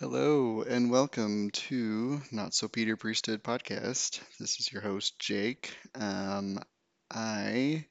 [0.00, 4.20] Hello and welcome to Not So Peter Priesthood podcast.
[4.40, 5.72] This is your host, Jake.
[5.94, 6.58] Um,
[7.12, 7.86] I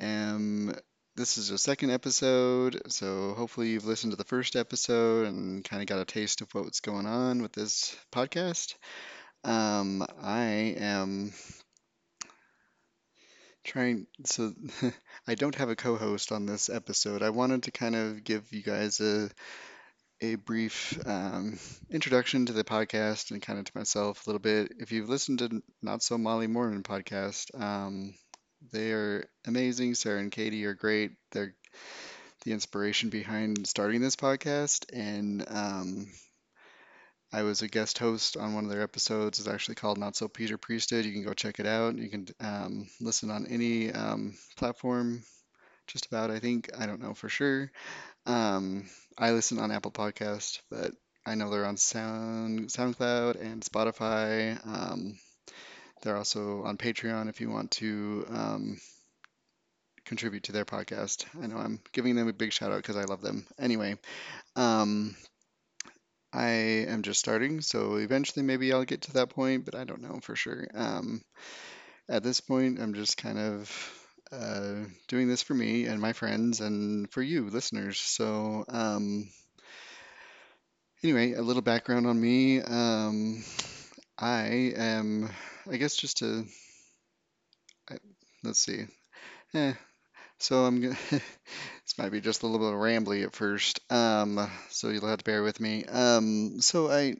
[0.00, 0.74] am,
[1.14, 5.80] this is a second episode, so hopefully you've listened to the first episode and kind
[5.80, 8.74] of got a taste of what's going on with this podcast.
[9.44, 11.32] Um, I am
[13.62, 14.52] trying, so
[15.28, 17.22] I don't have a co host on this episode.
[17.22, 19.30] I wanted to kind of give you guys a
[20.20, 21.58] a brief um,
[21.90, 24.72] introduction to the podcast and kind of to myself a little bit.
[24.78, 28.14] If you've listened to Not So Molly Mormon podcast, um,
[28.72, 29.94] they are amazing.
[29.94, 31.12] Sarah and Katie are great.
[31.32, 31.54] They're
[32.44, 34.86] the inspiration behind starting this podcast.
[34.92, 36.08] And um,
[37.32, 39.38] I was a guest host on one of their episodes.
[39.38, 41.04] It's actually called Not So Peter Priesthood.
[41.04, 41.96] You can go check it out.
[41.96, 45.22] You can um, listen on any um, platform,
[45.86, 46.70] just about, I think.
[46.78, 47.70] I don't know for sure.
[48.26, 48.88] Um,
[49.18, 50.92] I listen on Apple Podcast, but
[51.26, 54.58] I know they're on Sound SoundCloud and Spotify.
[54.66, 55.18] Um,
[56.02, 58.80] they're also on Patreon if you want to um,
[60.04, 61.26] contribute to their podcast.
[61.42, 63.46] I know I'm giving them a big shout out because I love them.
[63.58, 63.96] Anyway,
[64.56, 65.14] um,
[66.32, 66.48] I
[66.88, 70.20] am just starting, so eventually maybe I'll get to that point, but I don't know
[70.22, 70.66] for sure.
[70.74, 71.22] Um,
[72.08, 73.99] at this point, I'm just kind of
[74.32, 77.98] uh, doing this for me and my friends and for you, listeners.
[78.00, 79.28] So, um,
[81.02, 82.60] anyway, a little background on me.
[82.60, 83.42] Um,
[84.18, 85.30] I am,
[85.70, 86.46] I guess, just to,
[87.90, 87.96] I,
[88.44, 88.86] let's see.
[89.54, 89.74] Eh,
[90.38, 93.80] so I'm gonna, this might be just a little bit rambly at first.
[93.92, 95.84] Um, so you'll have to bear with me.
[95.86, 97.16] Um, so I,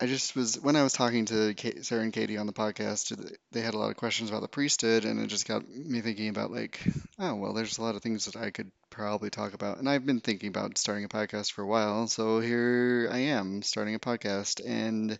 [0.00, 3.60] I just was when I was talking to Sarah and Katie on the podcast, they
[3.60, 6.52] had a lot of questions about the priesthood, and it just got me thinking about
[6.52, 6.80] like,
[7.18, 10.06] oh well, there's a lot of things that I could probably talk about, and I've
[10.06, 13.98] been thinking about starting a podcast for a while, so here I am starting a
[13.98, 15.18] podcast, and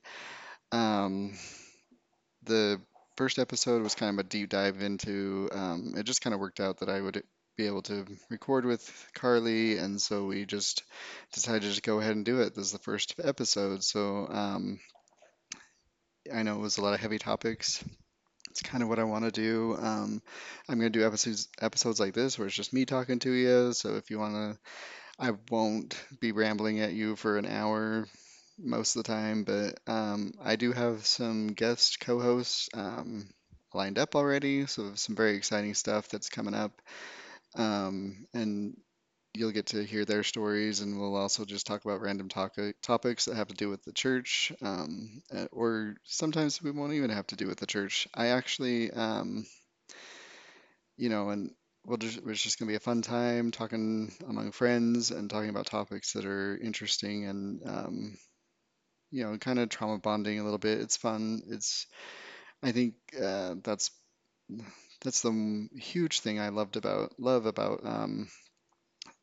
[0.71, 1.37] um,
[2.45, 2.81] the
[3.17, 5.49] first episode was kind of a deep dive into.
[5.51, 7.25] Um, it just kind of worked out that I would
[7.59, 10.85] be able to record with Carly, and so we just
[11.35, 12.55] decided to go ahead and do it.
[12.55, 14.79] This is the first episode, so um,
[16.33, 17.85] I know it was a lot of heavy topics.
[18.51, 19.77] It's kind of what I want to do.
[19.77, 20.23] Um,
[20.69, 23.73] I'm gonna do episodes episodes like this where it's just me talking to you.
[23.73, 24.57] So if you wanna,
[25.19, 28.07] I won't be rambling at you for an hour
[28.57, 33.29] most of the time, but um, I do have some guest co-hosts um,
[33.75, 34.67] lined up already.
[34.67, 36.81] So some very exciting stuff that's coming up.
[37.57, 38.77] Um, and
[39.35, 43.27] you'll get to hear their stories, and we'll also just talk about random topic, topics
[43.27, 47.27] that have to do with the church, um, uh, or sometimes we won't even have
[47.29, 48.09] to do with the church.
[48.15, 49.47] I actually, um,
[50.97, 51.51] you know, and
[51.87, 55.67] we'll just, it's just gonna be a fun time talking among friends and talking about
[55.67, 58.19] topics that are interesting and, um,
[59.11, 60.81] you know, kind of trauma bonding a little bit.
[60.81, 61.43] It's fun.
[61.49, 61.87] It's,
[62.63, 63.91] I think, uh, that's
[65.01, 68.29] that's the huge thing I loved about love about um,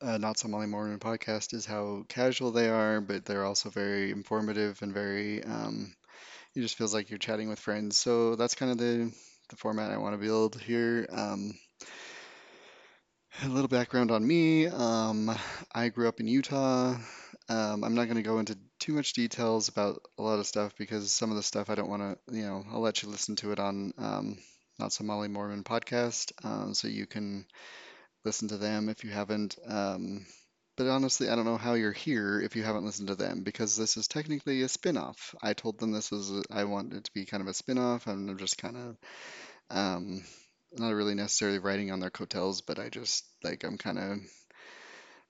[0.02, 4.12] uh, Not So Molly Mormon podcast is how casual they are, but they're also very
[4.12, 5.94] informative and very, um,
[6.56, 7.97] it just feels like you're chatting with friends.
[7.97, 9.12] So that's kind of the,
[9.50, 11.08] the format I want to build here.
[11.12, 11.53] Um,
[13.44, 14.68] a little background on me.
[14.68, 15.35] Um,
[15.74, 16.96] I grew up in Utah.
[17.50, 20.74] Um, I'm not going to go into too much details about a lot of stuff
[20.78, 23.35] because some of the stuff I don't want to, you know, I'll let you listen
[23.38, 24.38] to it on um,
[24.80, 27.46] Not So Molly Mormon podcast, um, so you can
[28.25, 29.58] listen to them if you haven't.
[29.66, 30.25] Um,
[30.78, 33.78] but honestly, I don't know how you're here if you haven't listened to them because
[33.78, 35.34] this is technically a spin-off.
[35.41, 38.30] I told them this was I wanted it to be kind of a spin-off, and
[38.30, 38.97] I'm just kind of
[39.69, 40.24] um,
[40.74, 44.18] not really necessarily writing on their coattails, but I just like I'm kind of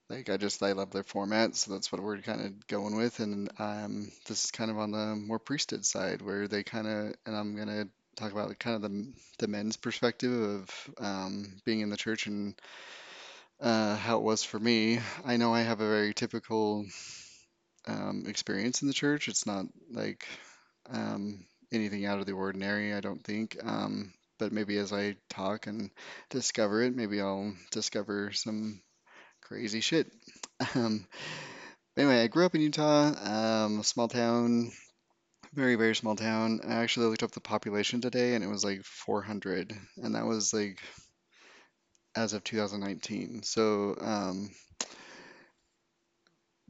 [0.09, 3.19] like I just I love their format, so that's what we're kind of going with.
[3.19, 7.13] And um, this is kind of on the more priesthood side where they kind of
[7.27, 11.89] and I'm gonna talk about kind of the the men's perspective of um, being in
[11.89, 12.55] the church and
[13.59, 14.99] uh, how it was for me.
[15.25, 16.85] I know I have a very typical
[17.87, 19.27] um, experience in the church.
[19.27, 20.27] It's not like
[20.89, 23.57] um, anything out of the ordinary, I don't think.
[23.63, 25.91] Um, but maybe as I talk and
[26.29, 28.81] discover it, maybe I'll discover some
[29.41, 30.11] crazy shit.
[30.73, 31.05] Um,
[31.97, 33.07] anyway, I grew up in Utah,
[33.65, 34.71] um, a small town,
[35.55, 36.59] very, very small town.
[36.67, 40.53] I actually looked up the population today and it was like 400, and that was
[40.53, 40.79] like
[42.15, 43.43] as of 2019.
[43.43, 44.49] So, um,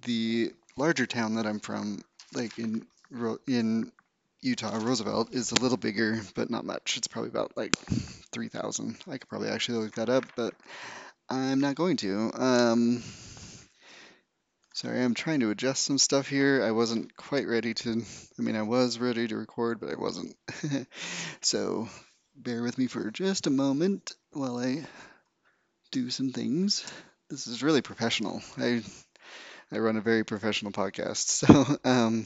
[0.03, 2.03] the larger town that I'm from,
[2.33, 2.85] like in
[3.47, 3.91] in
[4.41, 6.97] Utah, Roosevelt, is a little bigger, but not much.
[6.97, 7.75] It's probably about like
[8.33, 8.97] 3,000.
[9.07, 10.53] I could probably actually look that up, but
[11.29, 12.31] I'm not going to.
[12.33, 13.03] Um,
[14.75, 16.61] Sorry, I'm trying to adjust some stuff here.
[16.61, 18.03] I wasn't quite ready to,
[18.37, 20.35] I mean, I was ready to record, but I wasn't.
[21.39, 21.87] So
[22.35, 24.85] bear with me for just a moment while I
[25.91, 26.85] do some things.
[27.29, 28.41] This is really professional.
[28.57, 28.83] I
[29.71, 31.29] I run a very professional podcast.
[31.47, 32.25] So um,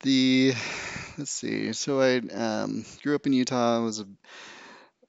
[0.00, 0.52] the
[1.16, 1.72] let's see.
[1.72, 3.82] So I um, grew up in Utah.
[3.82, 4.06] Was a,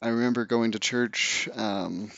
[0.02, 2.10] I remember going to church um,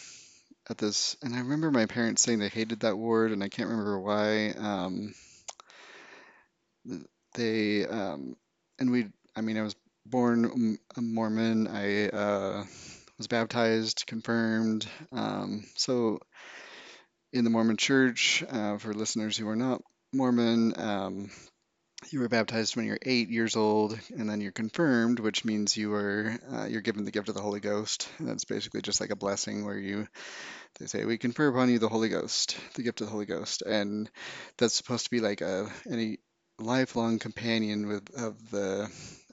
[0.72, 3.70] at this, and I remember my parents saying they hated that ward, and I can't
[3.70, 4.50] remember why.
[4.52, 5.14] Um,
[7.36, 8.36] they um,
[8.80, 9.76] and we, I mean, I was
[10.06, 11.68] born a Mormon.
[11.68, 12.64] I uh,
[13.18, 14.88] was baptized, confirmed.
[15.12, 16.20] Um, so
[17.34, 19.82] in the Mormon Church, uh, for listeners who are not
[20.14, 21.30] Mormon, um,
[22.10, 25.94] you were baptized when you're eight years old, and then you're confirmed, which means you
[25.94, 28.10] are uh, you're given the gift of the Holy Ghost.
[28.18, 30.08] And that's basically just like a blessing where you
[30.80, 33.62] they say we confer upon you the Holy Ghost, the gift of the Holy Ghost,
[33.62, 34.10] and
[34.58, 36.20] that's supposed to be like a any
[36.60, 38.90] lifelong companion with of the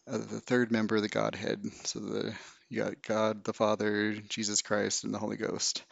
[0.07, 1.63] of the third member of the Godhead.
[1.85, 2.35] So the
[2.69, 5.85] you got God the Father, Jesus Christ, and the Holy Ghost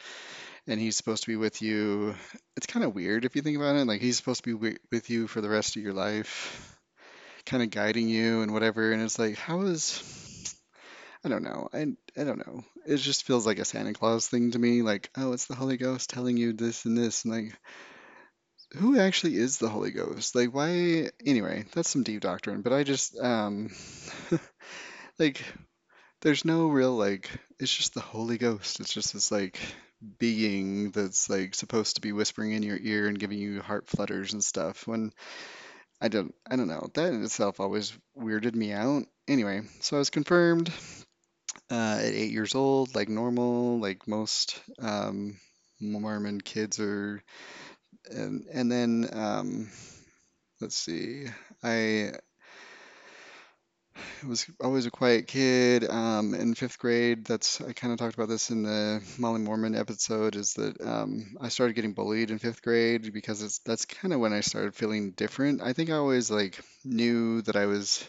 [0.67, 2.15] and he's supposed to be with you.
[2.57, 3.87] It's kind of weird if you think about it.
[3.87, 6.79] Like he's supposed to be wi- with you for the rest of your life,
[7.45, 8.93] kind of guiding you and whatever.
[8.93, 10.03] And it's like, how is
[11.25, 11.69] I don't know.
[11.73, 11.81] I
[12.17, 12.65] I don't know.
[12.87, 14.83] It just feels like a Santa Claus thing to me.
[14.83, 17.59] Like, oh, it's the Holy Ghost telling you this and this, and like,
[18.77, 20.37] who actually is the Holy Ghost?
[20.37, 21.11] Like, why?
[21.25, 22.63] Anyway, that's some deep doctrine.
[22.63, 23.71] But I just um,
[25.19, 25.43] like,
[26.21, 27.29] there's no real like.
[27.59, 28.79] It's just the Holy Ghost.
[28.79, 29.59] It's just this like
[30.19, 34.33] being that's like supposed to be whispering in your ear and giving you heart flutters
[34.33, 35.13] and stuff when
[36.01, 36.89] I don't I don't know.
[36.95, 39.05] That in itself always weirded me out.
[39.29, 40.73] Anyway so I was confirmed
[41.71, 45.39] uh, at eight years old like normal like most um,
[45.81, 47.23] Mormon kids are.
[48.11, 49.71] And and then um,
[50.61, 51.27] let's see
[51.63, 52.13] I
[54.27, 55.89] was always a quiet kid.
[55.89, 59.75] Um, in fifth grade, that's I kind of talked about this in the Molly Mormon
[59.75, 60.37] episode.
[60.37, 64.21] Is that um, I started getting bullied in fifth grade because it's that's kind of
[64.21, 65.63] when I started feeling different.
[65.63, 68.07] I think I always like knew that I was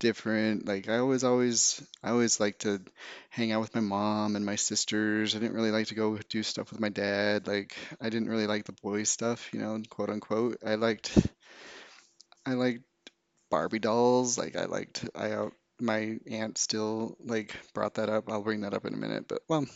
[0.00, 0.66] different.
[0.66, 2.80] Like I always, always, I always liked to
[3.28, 5.36] hang out with my mom and my sisters.
[5.36, 7.46] I didn't really like to go do stuff with my dad.
[7.46, 10.58] Like I didn't really like the boy stuff, you know, quote unquote.
[10.66, 11.16] I liked,
[12.44, 12.82] I liked
[13.50, 14.38] Barbie dolls.
[14.38, 18.30] Like I liked I out my aunt still like brought that up.
[18.30, 19.66] I'll bring that up in a minute, but well,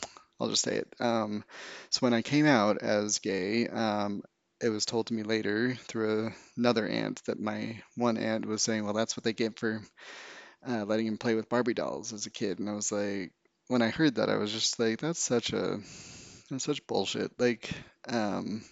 [0.41, 0.95] I'll just say it.
[1.01, 1.45] Um,
[1.91, 4.23] so when I came out as gay, um,
[4.61, 8.85] it was told to me later through another aunt that my one aunt was saying,
[8.85, 9.83] well, that's what they get for
[10.67, 12.59] uh, letting him play with Barbie dolls as a kid.
[12.59, 13.33] And I was like,
[13.69, 15.79] when I heard that, I was just like, that's such a
[16.51, 17.33] that's such bullshit.
[17.39, 17.71] Like,
[18.09, 18.63] um,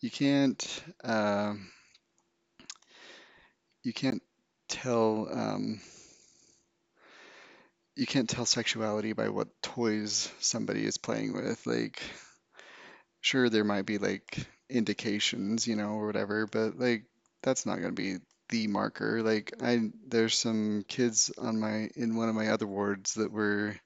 [0.00, 1.70] you can't um
[3.84, 4.22] you can't
[4.72, 5.80] tell um,
[7.94, 11.66] you can't tell sexuality by what toys somebody is playing with.
[11.66, 12.02] Like,
[13.20, 17.04] sure, there might be like indications, you know, or whatever, but like
[17.42, 18.16] that's not going to be
[18.48, 19.22] the marker.
[19.22, 23.76] Like, I there's some kids on my in one of my other wards that were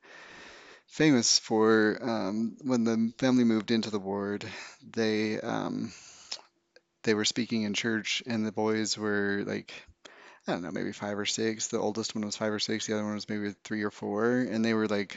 [0.86, 4.44] famous for um, when the family moved into the ward,
[4.82, 5.92] they um,
[7.02, 9.72] they were speaking in church, and the boys were like
[10.46, 11.68] I don't know, maybe five or six.
[11.68, 12.86] The oldest one was five or six.
[12.86, 14.38] The other one was maybe three or four.
[14.38, 15.16] And they were like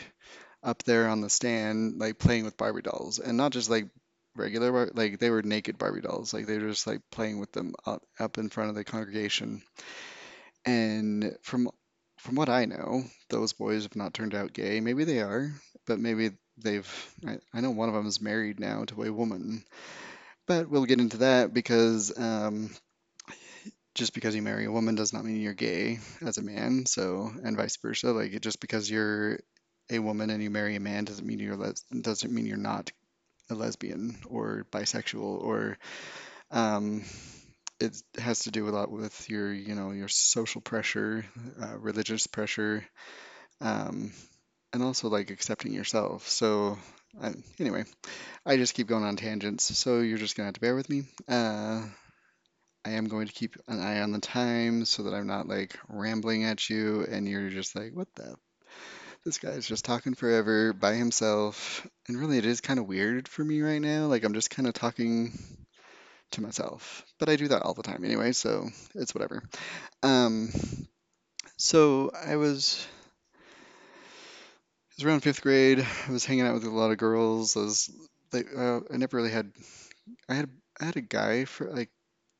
[0.63, 3.87] up there on the stand, like playing with Barbie dolls, and not just like
[4.35, 6.33] regular, like they were naked Barbie dolls.
[6.33, 9.61] Like they were just like playing with them up, up in front of the congregation.
[10.65, 11.69] And from
[12.17, 14.81] from what I know, those boys have not turned out gay.
[14.81, 15.51] Maybe they are,
[15.85, 17.15] but maybe they've.
[17.25, 19.63] I, I know one of them is married now to a woman,
[20.47, 22.71] but we'll get into that because um,
[23.99, 26.85] just because you marry a woman does not mean you're gay as a man.
[26.85, 28.13] So, and vice versa.
[28.13, 29.39] Like, just because you're
[29.91, 32.91] a woman and you marry a man doesn't mean you're les- doesn't mean you're not
[33.49, 35.77] a lesbian or bisexual or
[36.51, 37.03] um,
[37.79, 41.25] it has to do a lot with your you know your social pressure,
[41.61, 42.85] uh, religious pressure,
[43.61, 44.11] um,
[44.73, 46.27] and also like accepting yourself.
[46.27, 46.77] So.
[47.19, 47.85] I, anyway,
[48.45, 51.05] I just keep going on tangents, so you're just gonna have to bear with me.
[51.27, 51.81] Uh,
[52.85, 55.77] I am going to keep an eye on the time so that I'm not like
[55.87, 58.35] rambling at you and you're just like, what the?
[59.25, 61.85] This guy's just talking forever by himself.
[62.07, 64.05] And really, it is kind of weird for me right now.
[64.05, 65.37] Like, I'm just kind of talking
[66.31, 67.03] to myself.
[67.19, 69.43] But I do that all the time anyway, so it's whatever.
[70.03, 70.49] Um,
[71.57, 72.87] so I was,
[74.91, 75.85] it was around fifth grade.
[76.07, 77.57] I was hanging out with a lot of girls.
[77.57, 77.89] I was,
[78.31, 79.51] they, uh, I never really had,
[80.29, 81.89] I had I had a guy for like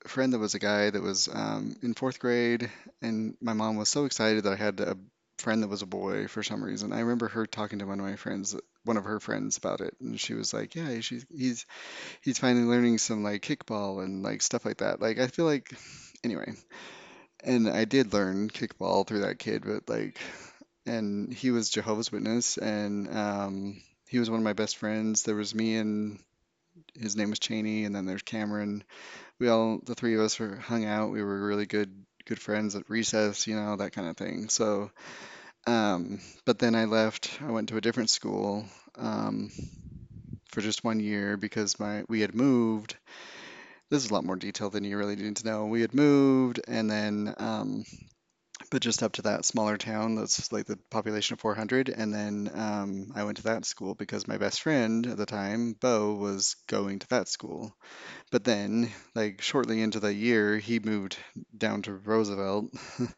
[0.10, 2.70] friend that was a guy that was um, in fourth grade,
[3.02, 4.98] and my mom was so excited that I had a
[5.38, 6.92] friend that was a boy for some reason.
[6.92, 9.96] I remember her talking to one of my friends, one of her friends about it,
[10.02, 11.66] and she was like, "Yeah, she's he's
[12.22, 15.72] he's finally learning some like kickball and like stuff like that." Like I feel like
[16.24, 16.54] anyway,
[17.44, 20.20] and I did learn kickball through that kid, but like,
[20.86, 25.24] and he was Jehovah's Witness, and um, he was one of my best friends.
[25.24, 26.20] There was me and
[27.00, 28.84] his name was Cheney, and then there's Cameron
[29.40, 31.12] we all the three of us were hung out.
[31.12, 34.50] We were really good good friends at recess, you know, that kind of thing.
[34.50, 34.92] So,
[35.66, 37.40] um, but then I left.
[37.42, 38.66] I went to a different school
[38.96, 39.50] um,
[40.52, 42.98] for just one year because my we had moved.
[43.90, 45.66] This is a lot more detail than you really need to know.
[45.66, 47.86] We had moved, and then um,
[48.70, 51.90] but just up to that smaller town that's like the population of 400.
[51.90, 55.74] And then um, I went to that school because my best friend at the time,
[55.74, 57.76] Bo, was going to that school.
[58.32, 61.18] But then, like shortly into the year, he moved
[61.58, 62.74] down to Roosevelt.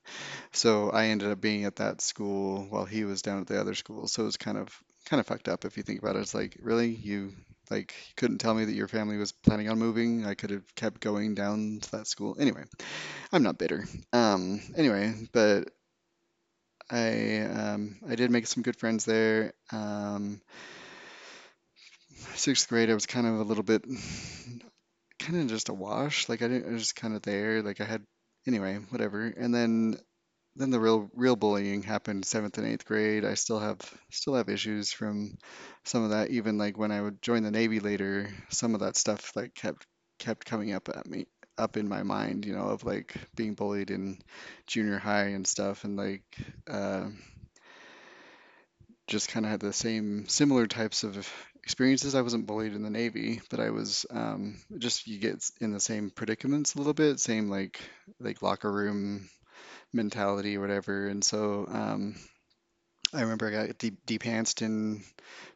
[0.54, 3.76] So I ended up being at that school while he was down at the other
[3.76, 4.08] school.
[4.08, 6.20] So it was kind of kind of fucked up if you think about it.
[6.20, 6.90] It's like, really?
[6.90, 7.34] You
[7.72, 10.26] like you couldn't tell me that your family was planning on moving?
[10.26, 12.36] I could have kept going down to that school.
[12.40, 12.64] Anyway,
[13.32, 13.86] I'm not bitter.
[14.14, 15.70] Um, anyway, but
[16.90, 19.54] I um, I did make some good friends there.
[19.72, 20.42] Um,
[22.36, 23.86] sixth grade, I was kind of a little bit
[25.20, 26.28] kind of just a wash.
[26.28, 27.62] Like I didn't, I was just kind of there.
[27.62, 28.04] Like I had,
[28.48, 29.26] anyway, whatever.
[29.26, 29.98] And then,
[30.56, 33.26] then the real, real bullying happened seventh and eighth grade.
[33.26, 33.80] I still have,
[34.10, 35.38] still have issues from
[35.84, 36.30] some of that.
[36.30, 39.86] Even like when I would join the Navy later, some of that stuff like kept,
[40.20, 41.26] kept coming up at me,
[41.58, 44.20] up in my mind, you know, of like being bullied in
[44.68, 45.84] junior high and stuff.
[45.84, 46.24] And like,
[46.70, 47.08] uh,
[49.08, 51.30] just kind of had the same similar types of
[51.64, 52.16] experiences.
[52.16, 55.80] I wasn't bullied in the Navy, but I was um, just you get in the
[55.80, 57.80] same predicaments a little bit, same like
[58.20, 59.30] like locker room
[59.94, 61.08] mentality or whatever.
[61.08, 62.16] And so um,
[63.14, 65.04] I remember I got deep depantsed in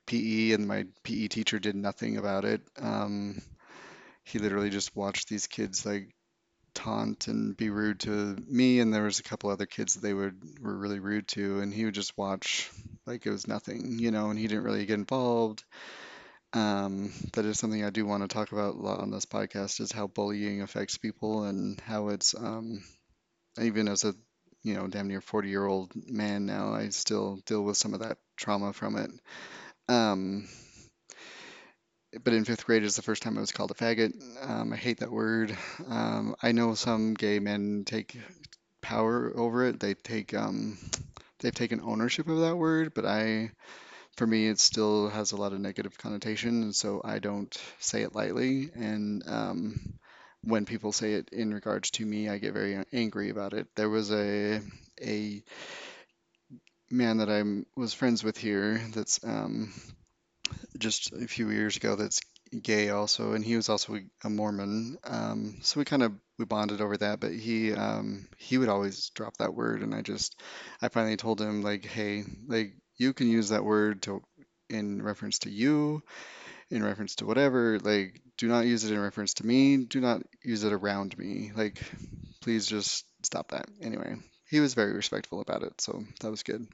[0.06, 2.62] PE, and my PE teacher did nothing about it.
[2.78, 3.42] Um,
[4.24, 6.10] he literally just watched these kids like
[6.76, 10.14] taunt and be rude to me, and there was a couple other kids that they
[10.14, 12.72] would were really rude to, and he would just watch
[13.06, 15.64] like it was nothing, you know, and he didn't really get involved.
[16.54, 19.82] Um, that is something I do want to talk about a lot on this podcast
[19.82, 22.84] is how bullying affects people and how it's um,
[23.62, 24.14] even as a
[24.64, 28.02] you know damn near 40 year old man now, I still deal with some of
[28.02, 29.12] that trauma from it.
[29.88, 30.48] Um,
[32.24, 34.14] but in fifth grade is the first time I was called a faggot.
[34.42, 35.56] Um, I hate that word.
[35.88, 38.18] Um, I know some gay men take
[38.82, 39.80] power over it.
[39.80, 40.78] They take um,
[41.40, 43.52] they've taken ownership of that word, but I,
[44.18, 48.04] for me, it still has a lot of negative connotation, and so I don't say
[48.04, 48.72] it lightly.
[48.76, 50.00] And um,
[50.46, 53.68] when people say it in regards to me, I get very angry about it.
[53.76, 54.62] There was a
[55.02, 55.44] a
[56.90, 57.44] man that I
[57.80, 59.74] was friends with here that's um,
[60.78, 62.22] just a few years ago that's
[62.62, 64.98] gay also, and he was also a Mormon.
[65.04, 69.10] Um, so we kind of we bonded over that, but he um, he would always
[69.10, 70.40] drop that word, and I just
[70.82, 74.22] I finally told him like, hey, like you can use that word to
[74.70, 76.02] in reference to you,
[76.70, 77.80] in reference to whatever.
[77.80, 79.78] Like, do not use it in reference to me.
[79.78, 81.52] Do not use it around me.
[81.56, 81.82] Like,
[82.42, 83.68] please just stop that.
[83.82, 84.16] Anyway,
[84.50, 86.68] he was very respectful about it, so that was good.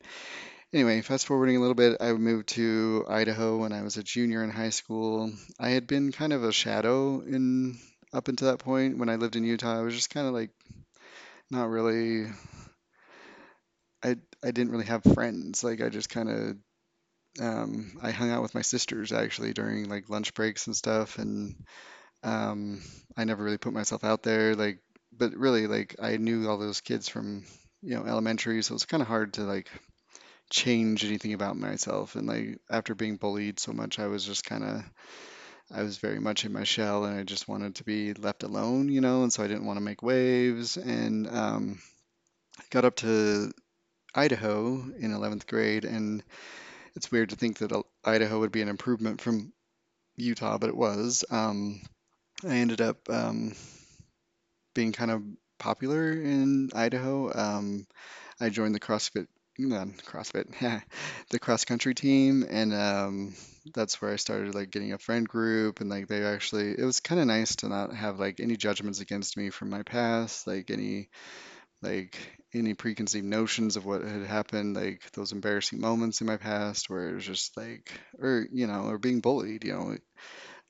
[0.73, 4.43] Anyway, fast forwarding a little bit, I moved to Idaho when I was a junior
[4.43, 5.31] in high school.
[5.59, 7.77] I had been kind of a shadow in
[8.13, 9.79] up until that point when I lived in Utah.
[9.79, 10.51] I was just kind of like
[11.49, 12.27] not really
[14.03, 15.63] I I didn't really have friends.
[15.63, 16.57] Like I just kind of
[17.39, 21.55] um, I hung out with my sisters actually during like lunch breaks and stuff, and
[22.23, 22.81] um,
[23.17, 24.55] I never really put myself out there.
[24.55, 24.79] Like,
[25.17, 27.45] but really, like I knew all those kids from
[27.81, 29.69] you know elementary, so it's kind of hard to like
[30.49, 32.15] change anything about myself.
[32.15, 34.83] And like after being bullied so much, I was just kind of
[35.73, 38.89] I was very much in my shell, and I just wanted to be left alone,
[38.89, 39.23] you know.
[39.23, 41.79] And so I didn't want to make waves, and um,
[42.71, 43.51] got up to
[44.15, 46.23] Idaho in 11th grade, and
[46.95, 49.53] it's weird to think that uh, Idaho would be an improvement from
[50.15, 51.23] Utah, but it was.
[51.29, 51.81] Um,
[52.47, 53.53] I ended up um,
[54.73, 55.23] being kind of
[55.59, 57.31] popular in Idaho.
[57.33, 57.87] Um,
[58.39, 60.83] I joined the CrossFit, not CrossFit,
[61.29, 63.35] the cross country team, and um,
[63.73, 66.99] that's where I started like getting a friend group, and like they actually, it was
[66.99, 70.71] kind of nice to not have like any judgments against me from my past, like
[70.71, 71.09] any
[71.81, 72.17] like
[72.53, 77.09] any preconceived notions of what had happened, like those embarrassing moments in my past where
[77.09, 79.97] it was just like, or you know, or being bullied, you know.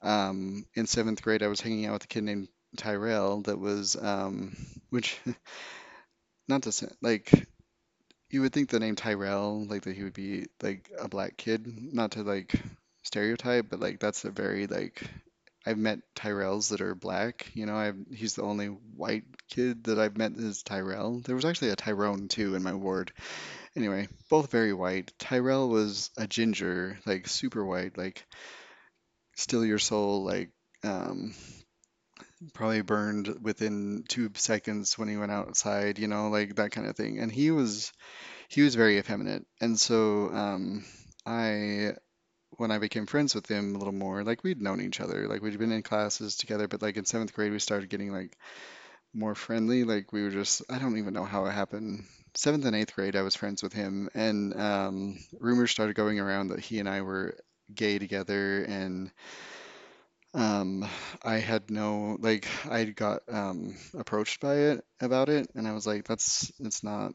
[0.09, 3.95] um, in seventh grade, I was hanging out with a kid named Tyrell that was,
[3.95, 4.55] um,
[4.89, 5.19] which,
[6.47, 7.31] not to say, like,
[8.29, 11.67] you would think the name Tyrell, like that he would be like a black kid,
[11.93, 12.53] not to like
[13.03, 15.03] stereotype, but like that's a very like
[15.65, 17.47] I've met Tyrells that are black.
[17.53, 21.19] You know, I've he's the only white kid that I've met is Tyrell.
[21.19, 23.11] There was actually a Tyrone too in my ward.
[23.75, 25.13] Anyway, both very white.
[25.19, 28.25] Tyrell was a ginger, like super white, like
[29.35, 30.51] steal your soul, like
[30.83, 31.33] um
[32.53, 36.95] probably burned within two seconds when he went outside, you know, like that kind of
[36.95, 37.19] thing.
[37.19, 37.91] And he was
[38.49, 39.45] he was very effeminate.
[39.61, 40.83] And so um
[41.25, 41.93] I
[42.61, 45.41] when I became friends with him a little more, like we'd known each other, like
[45.41, 48.37] we'd been in classes together, but like in seventh grade we started getting like
[49.15, 49.83] more friendly.
[49.83, 52.03] Like we were just, I don't even know how it happened.
[52.35, 56.49] Seventh and eighth grade, I was friends with him, and um, rumors started going around
[56.49, 57.35] that he and I were
[57.73, 59.11] gay together, and
[60.35, 60.87] um,
[61.23, 65.87] I had no, like, I got um, approached by it about it, and I was
[65.87, 67.13] like, that's, it's not,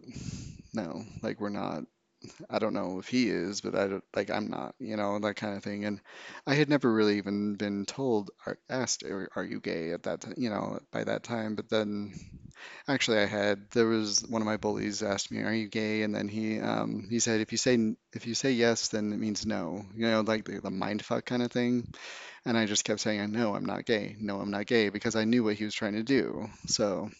[0.75, 1.85] no, like, we're not
[2.50, 5.37] I don't know if he is, but I don't, like I'm not, you know, that
[5.37, 5.85] kind of thing.
[5.85, 6.00] And
[6.47, 10.21] I had never really even been told or asked, are, are you gay at that,
[10.23, 11.54] ti- you know, by that time.
[11.56, 12.14] But then
[12.89, 16.03] actually I had, there was one of my bullies asked me, are you gay?
[16.03, 19.19] And then he, um, he said, if you say, if you say yes, then it
[19.19, 21.87] means no, you know, like the, the mind fuck kind of thing.
[22.45, 24.17] And I just kept saying, no, I'm not gay.
[24.21, 26.49] No, I'm not gay because I knew what he was trying to do.
[26.67, 27.11] So,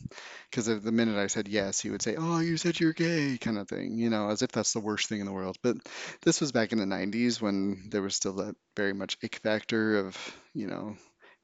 [0.50, 3.59] because the minute I said yes, he would say, "Oh, you said you're gay," kind
[3.59, 5.57] of thing, you know, as if that's the worst thing in the world.
[5.62, 5.76] But
[6.23, 9.99] this was back in the 90s when there was still that very much ick factor
[9.99, 10.16] of,
[10.55, 10.97] you know,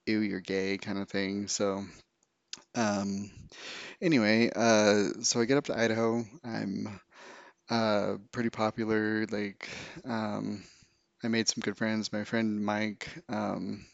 [0.06, 1.48] ew, you're gay kind of thing.
[1.48, 1.84] So,
[2.74, 3.30] um,
[4.00, 6.24] anyway, uh, so I get up to Idaho.
[6.44, 7.00] I'm
[7.70, 9.26] uh, pretty popular.
[9.30, 9.68] Like,
[10.04, 10.64] um,
[11.22, 12.12] I made some good friends.
[12.12, 13.84] My friend Mike, um,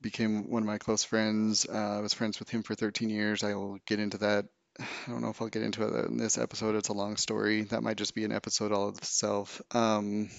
[0.00, 1.66] became one of my close friends.
[1.66, 3.42] Uh, I was friends with him for 13 years.
[3.42, 4.46] I will get into that.
[4.78, 6.74] I don't know if I'll get into it in this episode.
[6.74, 7.62] It's a long story.
[7.62, 9.62] That might just be an episode all of itself.
[9.70, 10.30] Um,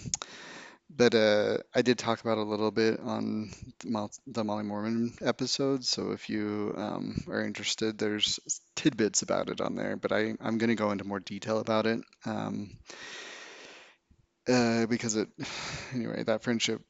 [0.90, 4.10] but uh, I did talk about it a little bit on the Mo-
[4.44, 5.84] Molly Mormon episode.
[5.86, 8.40] So if you um, are interested, there's
[8.76, 9.98] tidbits about it on there.
[9.98, 12.72] But I, I'm going to go into more detail about it um,
[14.48, 15.30] uh, because it,
[15.94, 16.82] anyway, that friendship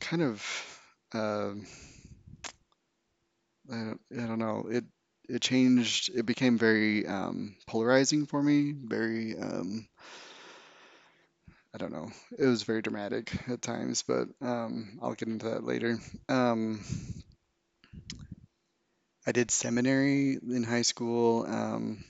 [0.00, 0.76] kind of.
[1.14, 1.52] Uh,
[3.70, 4.66] I don't, I don't know.
[4.70, 4.84] It
[5.28, 6.10] it changed.
[6.14, 8.72] It became very um, polarizing for me.
[8.72, 9.88] Very um,
[11.74, 12.10] I don't know.
[12.36, 15.98] It was very dramatic at times, but um, I'll get into that later.
[16.28, 16.80] Um,
[19.26, 21.46] I did seminary in high school.
[21.46, 22.04] Um,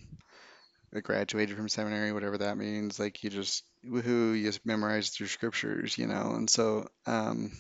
[0.95, 2.99] I graduated from seminary, whatever that means.
[2.99, 6.33] Like you just woohoo, you just memorized your scriptures, you know.
[6.35, 7.53] And so um,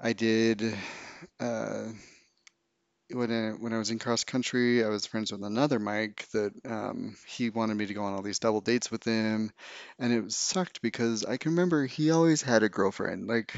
[0.00, 0.76] I did.
[1.40, 1.88] Uh,
[3.10, 6.52] when I, when I was in cross country, I was friends with another Mike that
[6.66, 9.50] um, he wanted me to go on all these double dates with him,
[9.98, 13.26] and it sucked because I can remember he always had a girlfriend.
[13.26, 13.54] Like,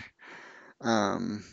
[0.80, 1.44] um,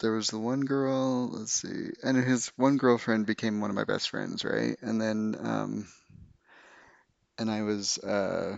[0.00, 3.84] there was the one girl, let's see, and his one girlfriend became one of my
[3.84, 4.76] best friends, right?
[4.82, 5.88] And then, um,
[7.38, 8.56] and I was, uh,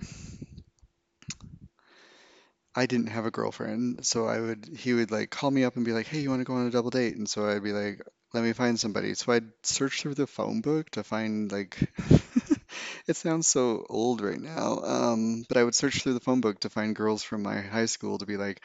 [2.77, 5.85] I didn't have a girlfriend, so I would he would like call me up and
[5.85, 7.73] be like, "Hey, you want to go on a double date?" And so I'd be
[7.73, 8.01] like,
[8.35, 11.79] "Let me find somebody." So I'd search through the phone book to find like
[13.07, 14.81] it sounds so old right now.
[14.83, 17.87] Um, but I would search through the phone book to find girls from my high
[17.87, 18.61] school to be like,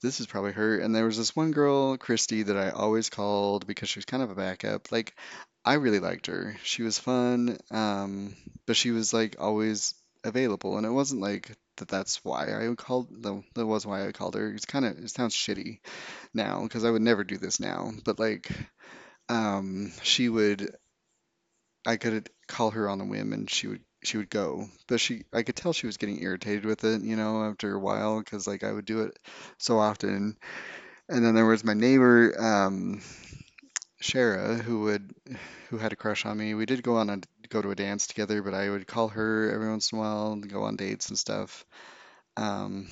[0.00, 3.66] "This is probably her." And there was this one girl, Christy, that I always called
[3.66, 4.92] because she was kind of a backup.
[4.92, 5.14] Like
[5.64, 6.56] I really liked her.
[6.62, 8.34] She was fun, um,
[8.66, 11.88] but she was like always available, and it wasn't like that.
[11.88, 13.08] That's why I called.
[13.22, 14.52] Though that was why I called her.
[14.52, 15.80] It's kind of it sounds shitty
[16.34, 17.92] now because I would never do this now.
[18.04, 18.50] But like,
[19.28, 20.74] um, she would.
[21.86, 24.68] I could call her on a whim, and she would she would go.
[24.86, 27.78] But she, I could tell she was getting irritated with it, you know, after a
[27.80, 29.18] while, because like I would do it
[29.58, 30.36] so often.
[31.08, 33.02] And then there was my neighbor, um,
[34.02, 35.14] Shara, who would
[35.70, 36.54] who had a crush on me.
[36.54, 39.50] We did go on a go to a dance together, but I would call her
[39.52, 41.64] every once in a while and go on dates and stuff.
[42.36, 42.88] Um,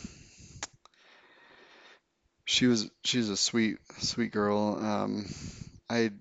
[2.44, 4.79] she was she's a sweet sweet girl.
[4.81, 5.27] Um,
[5.90, 6.12] I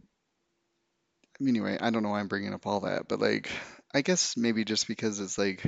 [1.41, 3.49] anyway, I don't know why I'm bringing up all that, but like
[3.93, 5.63] I guess maybe just because it's like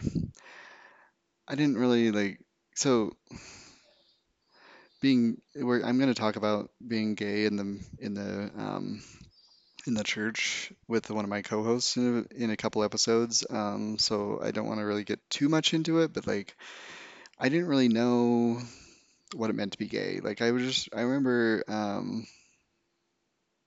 [1.48, 2.40] I didn't really like
[2.76, 3.12] so
[5.02, 9.02] being where I'm going to talk about being gay in the in the um
[9.88, 13.46] in the church with one of my co-hosts in a, in a couple episodes.
[13.50, 16.56] Um, so I don't want to really get too much into it, but like
[17.40, 18.60] I didn't really know.
[19.36, 20.22] what it meant to be gay.
[20.24, 22.28] Like I was just I remember um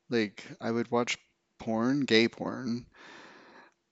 [0.09, 1.19] like I would watch
[1.61, 2.87] porn, gay porn.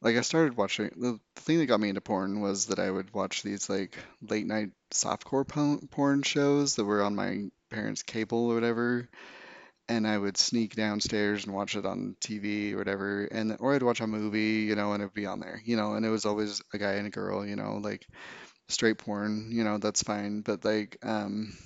[0.00, 3.14] Like I started watching the, thing that got me into porn was that I would
[3.14, 8.50] watch these like late night softcore po- porn shows that were on my parents' cable
[8.50, 9.08] or whatever,
[9.88, 13.82] and I would sneak downstairs and watch it on TV or whatever, and or I'd
[13.82, 16.26] watch a movie, you know, and it'd be on there, you know, and it was
[16.26, 18.06] always a guy and a girl, you know, like
[18.68, 21.56] straight porn, you know, that's fine, but like um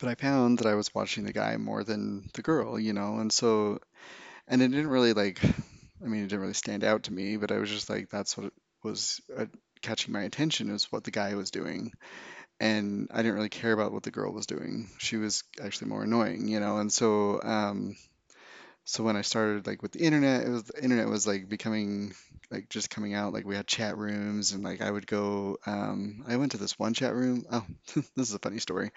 [0.00, 3.18] but I found that I was watching the guy more than the girl, you know,
[3.18, 3.78] and so
[4.48, 5.40] and it didn't really like
[6.02, 8.36] I mean, it didn't really stand out to me, but I was just like that's
[8.36, 8.52] what
[8.82, 9.46] was uh,
[9.82, 11.92] catching my attention is what the guy was doing.
[12.60, 14.88] And I didn't really care about what the girl was doing.
[14.98, 17.96] She was actually more annoying, you know, and so um
[18.84, 22.14] so when I started like with the internet, it was the internet was like becoming
[22.50, 23.32] like just coming out.
[23.32, 26.78] Like we had chat rooms and like I would go um I went to this
[26.78, 27.44] one chat room.
[27.50, 28.90] Oh, this is a funny story.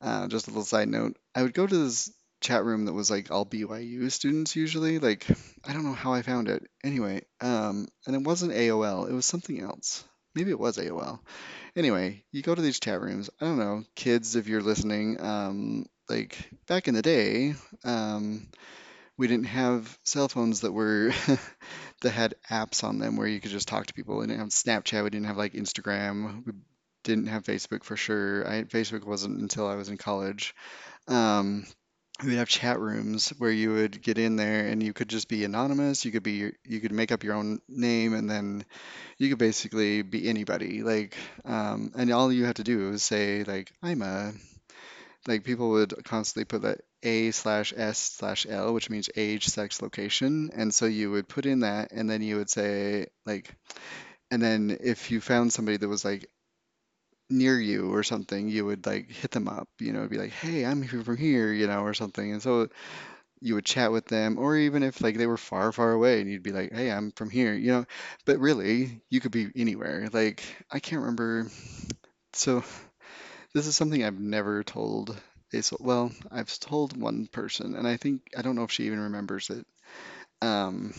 [0.00, 1.16] Uh, just a little side note.
[1.34, 4.98] I would go to this chat room that was like all BYU students usually.
[4.98, 5.26] Like
[5.64, 6.64] I don't know how I found it.
[6.84, 9.08] Anyway, um and it wasn't AOL.
[9.08, 10.04] It was something else.
[10.34, 11.20] Maybe it was AOL.
[11.74, 13.30] Anyway, you go to these chat rooms.
[13.40, 18.48] I don't know, kids, if you're listening, um, like back in the day, um,
[19.16, 21.12] we didn't have cell phones that were
[22.02, 24.18] that had apps on them where you could just talk to people.
[24.18, 25.04] We didn't have Snapchat.
[25.04, 26.44] We didn't have like Instagram.
[26.46, 26.52] We
[27.02, 28.46] didn't have Facebook for sure.
[28.46, 30.54] I, Facebook wasn't until I was in college.
[31.08, 31.66] Um,
[32.22, 35.28] we would have chat rooms where you would get in there and you could just
[35.28, 36.04] be anonymous.
[36.04, 38.64] You could be you could make up your own name and then
[39.18, 40.82] you could basically be anybody.
[40.82, 44.32] Like, um, and all you have to do is say like I'm a
[45.26, 49.82] like people would constantly put that A slash S slash L, which means age, sex,
[49.82, 50.50] location.
[50.54, 53.52] And so you would put in that, and then you would say, like,
[54.30, 56.28] and then if you found somebody that was like
[57.30, 60.64] near you or something, you would like hit them up, you know, be like, hey,
[60.64, 62.32] I'm here from here, you know, or something.
[62.32, 62.68] And so
[63.40, 66.30] you would chat with them, or even if like they were far, far away, and
[66.30, 67.86] you'd be like, hey, I'm from here, you know.
[68.26, 70.08] But really, you could be anywhere.
[70.12, 71.48] Like, I can't remember.
[72.34, 72.64] So
[73.54, 75.16] This is something I've never told
[75.80, 79.50] well, I've told one person, and I think I don't know if she even remembers
[79.50, 79.66] it.
[80.42, 80.94] Um,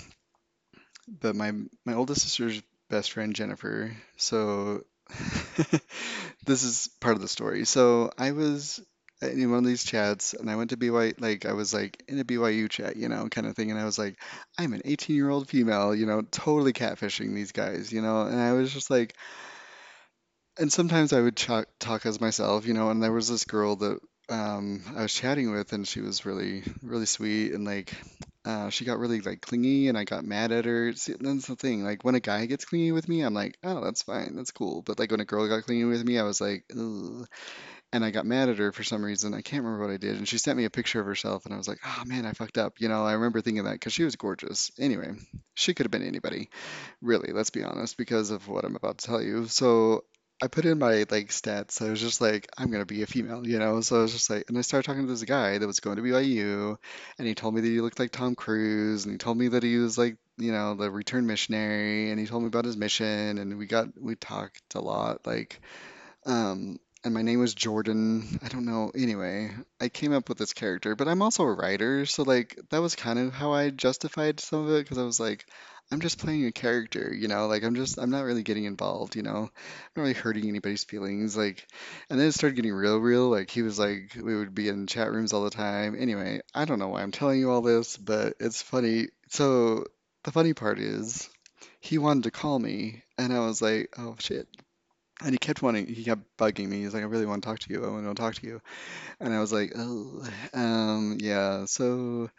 [1.08, 1.52] but my
[1.86, 3.96] my oldest sister's best friend Jennifer.
[4.18, 4.84] So
[6.46, 7.66] this is part of the story.
[7.66, 8.80] So I was
[9.22, 12.20] in one of these chats, and I went to BY, like I was like in
[12.20, 14.18] a BYU chat, you know, kind of thing, and I was like,
[14.58, 18.40] I'm an 18 year old female, you know, totally catfishing these guys, you know, and
[18.40, 19.16] I was just like,
[20.60, 23.76] and sometimes I would talk, talk as myself, you know, and there was this girl
[23.78, 27.94] that um, I was chatting with, and she was really, really sweet, and like,
[28.46, 30.94] uh, she got really like clingy, and I got mad at her.
[30.94, 31.84] See, that's the thing.
[31.84, 34.82] Like, when a guy gets clingy with me, I'm like, oh, that's fine, that's cool.
[34.82, 37.28] But like when a girl got clingy with me, I was like, ugh.
[37.94, 39.34] And I got mad at her for some reason.
[39.34, 40.18] I can't remember what I did.
[40.18, 42.34] And she sent me a picture of herself, and I was like, oh man, I
[42.34, 42.82] fucked up.
[42.82, 44.72] You know, I remember thinking that because she was gorgeous.
[44.78, 45.14] Anyway,
[45.56, 46.50] she could have been anybody
[47.02, 49.48] really, let's be honest, because of what I'm about to tell you.
[49.48, 50.04] So
[50.42, 51.82] I put in my like stats.
[51.86, 53.82] I was just like, I'm gonna be a female, you know.
[53.82, 55.96] So I was just like, and I started talking to this guy that was going
[55.98, 56.78] to BYU,
[57.18, 59.64] and he told me that he looked like Tom Cruise, and he told me that
[59.64, 63.40] he was like, you know, the return missionary, and he told me about his mission,
[63.40, 65.60] and we got we talked a lot, like
[66.26, 68.40] um, and my name was Jordan.
[68.44, 68.92] I don't know.
[68.96, 72.82] Anyway, I came up with this character, but I'm also a writer, so like that
[72.82, 75.46] was kind of how I justified some of it because I was like,
[75.90, 79.16] I'm just playing a character, you know, like I'm just I'm not really getting involved,
[79.16, 79.38] you know.
[79.38, 81.66] I'm not really hurting anybody's feelings, like.
[82.10, 83.30] And then it started getting real, real.
[83.30, 85.96] Like he was like we would be in chat rooms all the time.
[85.98, 89.08] Anyway, I don't know why I'm telling you all this, but it's funny.
[89.30, 89.86] So
[90.24, 91.30] the funny part is
[91.80, 94.48] he wanted to call me, and I was like, oh shit.
[95.24, 96.82] And he kept wanting, he kept bugging me.
[96.84, 97.86] He's like, I really want to talk to you.
[97.86, 98.62] I want to talk to you.
[99.20, 101.66] And I was like, oh, um, yeah.
[101.66, 102.30] So,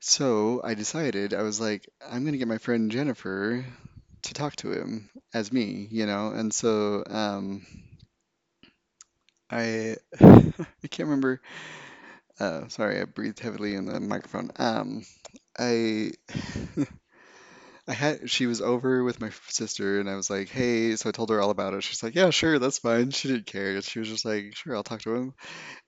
[0.00, 3.64] so I decided, I was like, I'm gonna get my friend Jennifer
[4.22, 6.28] to talk to him as me, you know.
[6.32, 7.66] And so, um,
[9.50, 11.40] I, I can't remember.
[12.40, 14.50] Uh, sorry, I breathed heavily in the microphone.
[14.58, 15.04] Um,
[15.58, 16.12] I
[17.88, 21.12] I had she was over with my sister and I was like, "Hey," so I
[21.12, 21.82] told her all about it.
[21.82, 23.80] She's like, "Yeah, sure, that's fine." She didn't care.
[23.82, 25.34] She was just like, "Sure, I'll talk to him."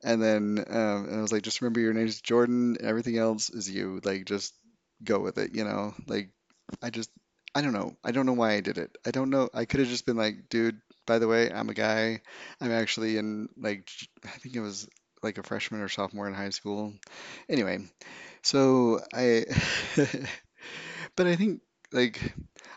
[0.04, 2.76] And then um and I was like, "Just remember your name's Jordan.
[2.80, 4.00] Everything else is you.
[4.04, 4.54] Like just
[5.04, 6.30] go with it, you know?" Like
[6.82, 7.10] I just
[7.54, 7.96] I don't know.
[8.04, 8.96] I don't know why I did it.
[9.06, 9.48] I don't know.
[9.54, 12.22] I could have just been like, "Dude, by the way, I'm a guy.
[12.60, 13.88] I'm actually in like
[14.24, 14.88] I think it was
[15.22, 16.92] like a freshman or sophomore in high school."
[17.48, 17.78] Anyway,
[18.42, 19.44] so I
[21.16, 21.60] But I think
[21.94, 22.34] like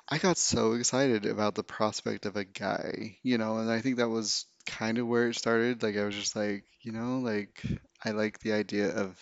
[0.10, 3.98] I got so excited about the prospect of a guy, you know, and I think
[3.98, 5.84] that was kind of where it started.
[5.84, 7.62] Like I was just like, you know, like
[8.06, 9.20] I like the idea of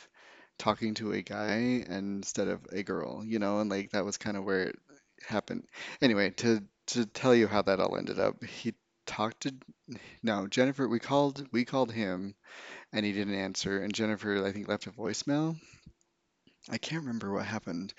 [0.58, 4.38] talking to a guy instead of a girl, you know, and like that was kind
[4.38, 4.80] of where it
[5.28, 5.66] happened.
[6.02, 8.74] Anyway, to to tell you how that all ended up, he
[9.08, 9.56] talked to
[10.24, 12.36] no, Jennifer, we called we called him
[12.94, 15.58] and he didn't answer, and Jennifer I think left a voicemail.
[16.70, 17.94] I can't remember what happened.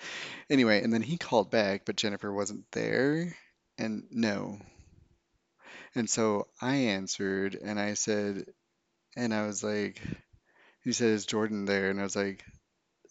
[0.49, 3.35] Anyway, and then he called back, but Jennifer wasn't there,
[3.77, 4.59] and no.
[5.95, 8.45] And so I answered and I said,
[9.15, 10.01] and I was like,
[10.83, 11.89] he said, is Jordan there?
[11.89, 12.43] And I was like,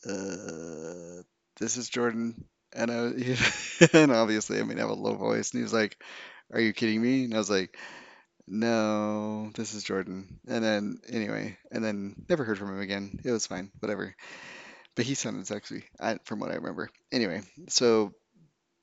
[0.06, 1.22] uh,
[1.58, 2.44] this is Jordan.
[2.72, 3.36] And I,
[3.92, 5.52] and obviously, I mean, I have a low voice.
[5.52, 5.96] And he was like,
[6.52, 7.24] are you kidding me?
[7.24, 7.76] And I was like,
[8.46, 10.38] no, this is Jordan.
[10.46, 13.20] And then, anyway, and then never heard from him again.
[13.24, 14.14] It was fine, whatever.
[14.96, 15.84] But he sounded sexy,
[16.24, 16.90] from what I remember.
[17.12, 18.12] Anyway, so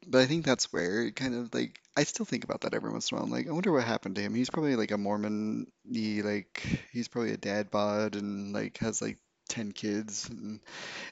[0.05, 2.91] But I think that's where it kind of like I still think about that every
[2.91, 3.25] once in a while.
[3.25, 4.33] I'm like, I wonder what happened to him.
[4.35, 5.67] He's probably like a Mormon.
[5.89, 9.17] He like he's probably a dad bod and like has like
[9.49, 10.29] 10 kids.
[10.29, 10.59] And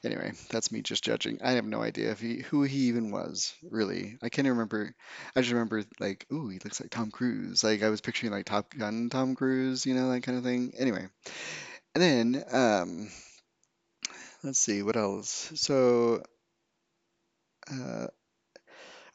[0.04, 1.38] anyway, that's me just judging.
[1.42, 4.18] I have no idea if he who he even was, really.
[4.22, 4.94] I can't remember.
[5.36, 7.64] I just remember like, ooh, he looks like Tom Cruise.
[7.64, 10.72] Like I was picturing like Top Gun Tom Cruise, you know, that kind of thing.
[10.78, 11.06] Anyway,
[11.94, 13.08] and then um
[14.42, 15.52] let's see what else.
[15.54, 16.22] So
[17.70, 18.06] uh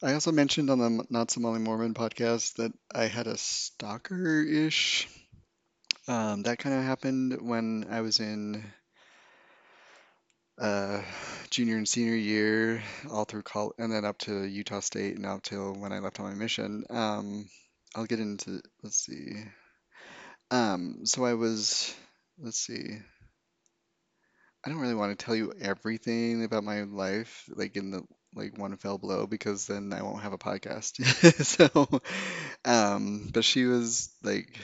[0.00, 5.08] I also mentioned on the Not So Molly Mormon podcast that I had a stalker-ish.
[6.06, 8.64] Um, that kind of happened when I was in
[10.56, 11.02] uh,
[11.50, 15.42] junior and senior year, all through college, and then up to Utah State and up
[15.42, 16.84] till when I left on my mission.
[16.90, 17.48] Um,
[17.96, 19.32] I'll get into, let's see.
[20.52, 21.92] Um, so I was,
[22.38, 22.98] let's see.
[24.64, 28.02] I don't really want to tell you everything about my life, like in the
[28.34, 30.98] like one fell blow, because then I won't have a podcast.
[31.44, 32.00] So,
[32.64, 34.58] um, but she was like,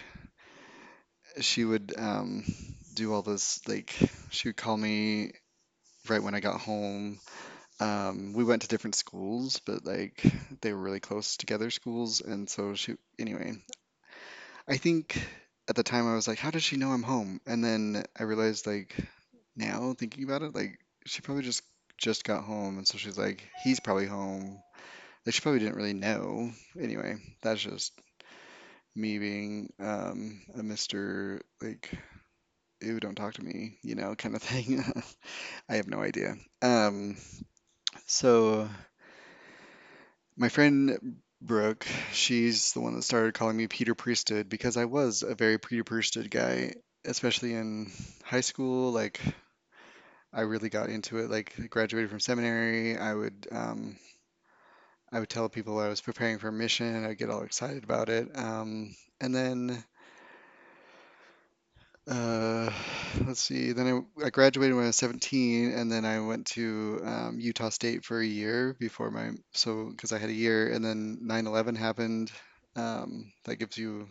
[1.41, 2.45] she would um
[2.95, 3.95] do all this like,
[4.31, 5.33] she would call me
[6.09, 7.21] right when I got home.
[7.81, 10.23] Um, we went to different schools, but like
[10.63, 13.55] they were really close together schools, and so she, anyway,
[14.69, 15.21] I think
[15.69, 17.41] at the time I was like, how does she know I'm home?
[17.47, 18.95] And then I realized like
[19.57, 21.63] now thinking about it, like she probably just
[21.99, 24.59] just got home, and so she's like, he's probably home.
[25.25, 26.51] Like she probably didn't really know.
[26.79, 27.93] Anyway, that's just
[28.95, 31.41] me being um, a Mr.
[31.63, 31.91] like,
[32.81, 34.85] ew, don't talk to me, you know, kind of thing.
[35.69, 36.37] I have no idea.
[36.63, 37.17] Um,
[38.07, 38.69] so
[40.37, 45.23] my friend Brooke, she's the one that started calling me Peter Priesthood because I was
[45.23, 47.91] a very Peter Priesthood guy, especially in
[48.25, 48.93] high school.
[48.93, 49.21] Like
[50.35, 51.31] I really got into it.
[51.31, 53.97] Like graduated from seminary, I would um,
[55.13, 57.05] I would tell people I was preparing for a mission.
[57.05, 58.37] I'd get all excited about it.
[58.37, 59.85] Um, and then
[62.07, 62.71] uh,
[63.27, 63.73] let's see.
[63.73, 67.71] Then I, I graduated when I was 17, and then I went to um, Utah
[67.71, 71.77] State for a year before my so because I had a year, and then 9/11
[71.77, 72.31] happened.
[72.77, 74.09] Um, that gives you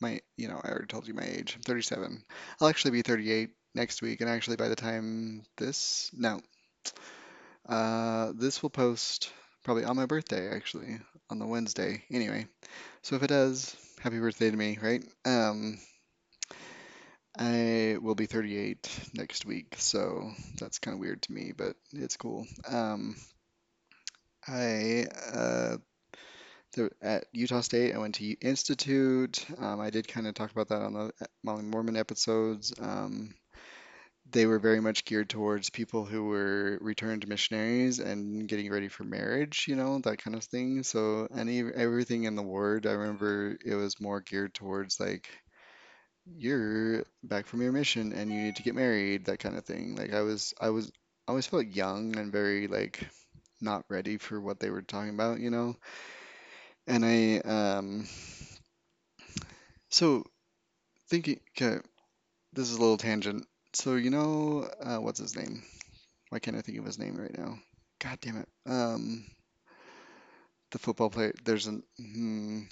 [0.00, 1.54] my, you know, I already told you my age.
[1.56, 2.24] I'm 37.
[2.60, 6.40] I'll actually be 38 next week, and actually by the time this, no,
[7.68, 10.98] uh, this will post probably on my birthday, actually,
[11.30, 12.02] on the Wednesday.
[12.10, 12.46] Anyway,
[13.02, 15.04] so if it does, happy birthday to me, right?
[15.24, 15.78] Um,
[17.38, 22.16] I will be 38 next week, so that's kind of weird to me, but it's
[22.16, 22.46] cool.
[22.68, 23.14] Um,
[24.48, 25.76] I uh,
[26.72, 29.46] the, at Utah State, I went to Institute.
[29.58, 31.12] Um, I did kind of talk about that on the
[31.44, 32.74] Molly Mormon episodes.
[32.80, 33.34] Um,
[34.30, 39.04] they were very much geared towards people who were returned missionaries and getting ready for
[39.04, 40.82] marriage, you know, that kind of thing.
[40.82, 45.28] So any everything in the word, I remember it was more geared towards like
[46.26, 49.96] you're back from your mission and you need to get married, that kind of thing.
[49.96, 50.88] Like I was I was
[51.26, 53.08] I always felt young and very like
[53.60, 55.76] not ready for what they were talking about, you know.
[56.86, 58.06] And I um
[59.90, 60.24] so
[61.10, 61.80] thinking okay,
[62.54, 63.46] this is a little tangent.
[63.78, 65.62] So you know uh, what's his name?
[66.30, 67.60] Why can't I think of his name right now?
[68.00, 68.48] God damn it.
[68.66, 69.24] Um
[70.72, 72.62] the football player there's an hmm,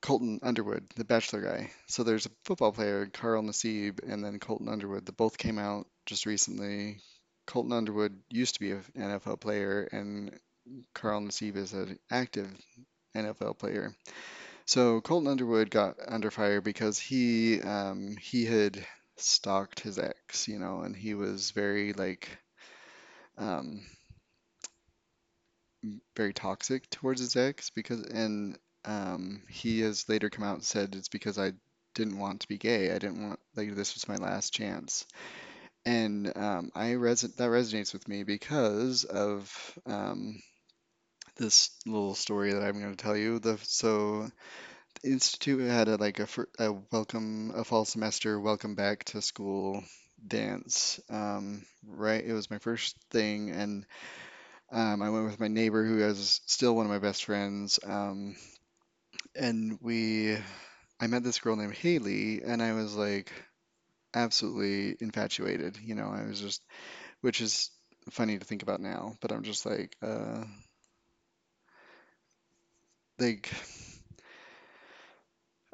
[0.00, 1.72] Colton Underwood, the Bachelor guy.
[1.88, 5.88] So there's a football player, Carl Nassib, and then Colton Underwood that both came out
[6.06, 7.00] just recently.
[7.48, 10.38] Colton Underwood used to be an NFL player, and
[10.94, 12.48] Carl Nassib is an active
[13.16, 13.92] NFL player.
[14.66, 18.84] So Colton Underwood got under fire because he um, he had
[19.16, 22.28] stalked his ex, you know, and he was very like
[23.38, 23.82] um,
[26.16, 30.94] very toxic towards his ex because and um he has later come out and said
[30.94, 31.52] it's because I
[31.94, 32.90] didn't want to be gay.
[32.90, 35.06] I didn't want like this was my last chance.
[35.86, 40.40] And um I res that resonates with me because of um
[41.36, 43.38] this little story that I'm going to tell you.
[43.38, 44.30] The so
[45.04, 46.28] Institute had a like a,
[46.58, 49.82] a welcome a fall semester welcome back to school
[50.26, 51.00] dance.
[51.10, 53.86] Um, right, it was my first thing, and
[54.72, 57.80] um, I went with my neighbor who is still one of my best friends.
[57.84, 58.36] Um,
[59.34, 60.36] and we
[61.00, 63.32] I met this girl named Haley, and I was like
[64.14, 65.78] absolutely infatuated.
[65.82, 66.62] You know, I was just,
[67.22, 67.70] which is
[68.10, 70.44] funny to think about now, but I'm just like, uh,
[73.18, 73.50] like,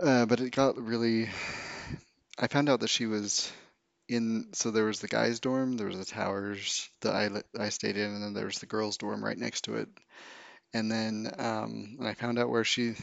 [0.03, 1.29] uh, but it got really.
[2.39, 3.51] I found out that she was
[4.09, 4.49] in.
[4.53, 8.11] So there was the guys' dorm, there was the towers that I I stayed in,
[8.11, 9.89] and then there was the girls' dorm right next to it.
[10.75, 12.95] And then um, when I found out where she,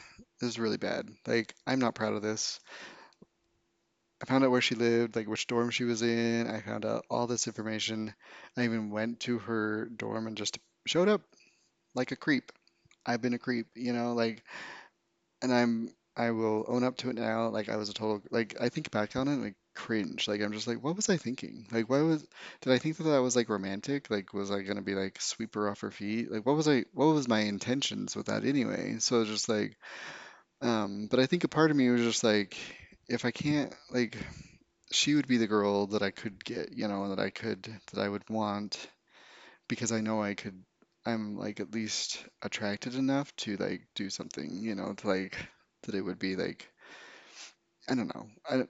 [0.41, 1.09] is really bad.
[1.25, 2.59] Like, I'm not proud of this.
[4.21, 6.47] I found out where she lived, like which dorm she was in.
[6.47, 8.13] I found out all this information.
[8.57, 11.21] I even went to her dorm and just showed up
[11.93, 12.51] like a creep.
[13.05, 14.43] I've been a creep, you know, like,
[15.41, 17.47] and I'm, I will own up to it now.
[17.49, 20.27] Like, I was a total, like, I think back on it, like, cringe.
[20.27, 21.67] Like, I'm just like, what was I thinking?
[21.71, 22.25] Like, why was,
[22.61, 24.09] did I think that that was like romantic?
[24.09, 26.31] Like, was I gonna be like sweep her off her feet?
[26.31, 28.97] Like, what was I, what was my intentions with that anyway?
[28.99, 29.77] So just like,
[30.61, 32.57] um, but I think a part of me was just like,
[33.07, 34.17] if I can't, like,
[34.91, 38.01] she would be the girl that I could get, you know, that I could that
[38.01, 38.87] I would want
[39.67, 40.63] because I know I could
[41.05, 45.37] I'm like at least attracted enough to like do something, you know, to like
[45.85, 46.69] that it would be like
[47.89, 48.27] I don't know.
[48.49, 48.67] I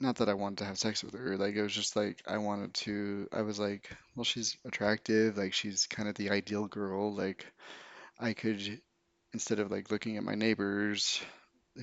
[0.00, 1.36] not that I wanted to have sex with her.
[1.36, 5.54] Like it was just like I wanted to I was like, well, she's attractive, like
[5.54, 7.14] she's kind of the ideal girl.
[7.14, 7.46] Like
[8.20, 8.80] I could
[9.32, 11.20] instead of like looking at my neighbors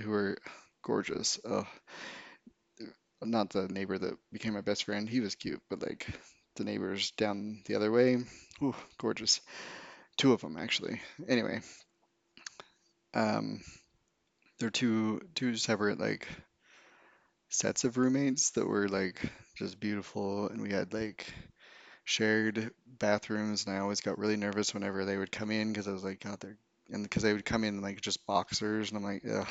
[0.01, 0.37] who are
[0.83, 1.39] gorgeous.
[1.45, 1.67] Oh,
[3.21, 5.09] not the neighbor that became my best friend.
[5.09, 6.07] He was cute, but like
[6.55, 8.17] the neighbors down the other way,
[8.61, 9.41] ooh, gorgeous.
[10.17, 11.01] Two of them actually.
[11.27, 11.61] Anyway,
[13.13, 13.61] um,
[14.63, 16.25] they're two two separate like
[17.49, 19.19] sets of roommates that were like
[19.57, 21.27] just beautiful, and we had like
[22.05, 25.91] shared bathrooms, and I always got really nervous whenever they would come in because I
[25.91, 26.57] was like, God, they're
[26.89, 29.47] and because they would come in like just boxers, and I'm like, ugh,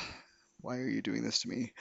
[0.61, 1.73] why are you doing this to me?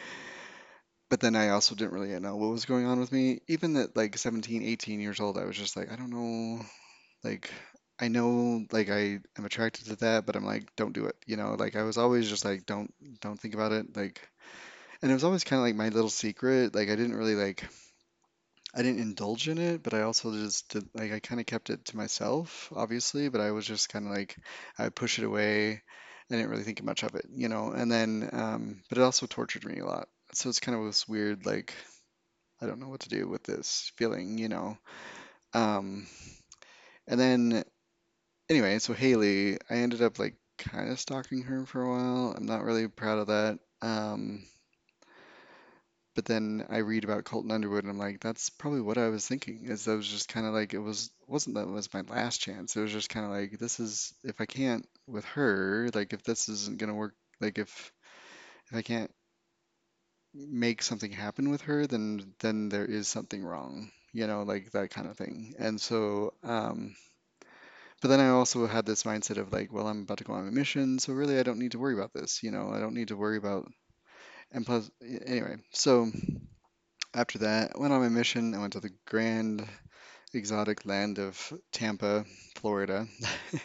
[1.08, 3.40] But then I also didn't really know what was going on with me.
[3.48, 6.62] Even at like 17, 18 years old, I was just like, I don't know.
[7.24, 7.50] Like,
[8.02, 11.14] I know like I am attracted to that, but I'm like, don't do it.
[11.24, 13.96] You know, like I was always just like, don't don't think about it.
[13.96, 14.28] Like,
[15.00, 16.74] and it was always kind of like my little secret.
[16.74, 17.64] Like I didn't really like
[18.74, 21.70] I didn't indulge in it, but I also just did like I kind of kept
[21.70, 24.36] it to myself, obviously, but I was just kind of like
[24.76, 25.70] I push it away.
[25.72, 27.70] I didn't really think much of it, you know.
[27.70, 30.08] And then, um, but it also tortured me a lot.
[30.32, 31.72] So it's kind of this weird like
[32.60, 34.76] I don't know what to do with this feeling, you know.
[35.54, 36.08] Um,
[37.06, 37.64] and then
[38.52, 42.34] anyway, so Haley, I ended up like kind of stalking her for a while.
[42.36, 43.58] I'm not really proud of that.
[43.80, 44.44] Um,
[46.14, 49.26] but then I read about Colton Underwood and I'm like, that's probably what I was
[49.26, 49.64] thinking.
[49.64, 52.42] Is that was just kind of like it was wasn't that it was my last
[52.42, 52.76] chance.
[52.76, 56.22] It was just kind of like this is if I can't with her, like if
[56.22, 57.90] this isn't gonna work, like if
[58.70, 59.10] if I can't
[60.34, 64.90] make something happen with her, then then there is something wrong, you know, like that
[64.90, 65.54] kind of thing.
[65.58, 66.94] And so, um,
[68.02, 70.48] but then I also had this mindset of like, well, I'm about to go on
[70.48, 72.94] a mission, so really I don't need to worry about this, you know, I don't
[72.94, 73.70] need to worry about.
[74.52, 74.90] And plus,
[75.26, 76.10] anyway, so
[77.14, 78.54] after that, I went on my mission.
[78.54, 79.66] I went to the grand
[80.34, 82.24] exotic land of Tampa,
[82.56, 83.06] Florida.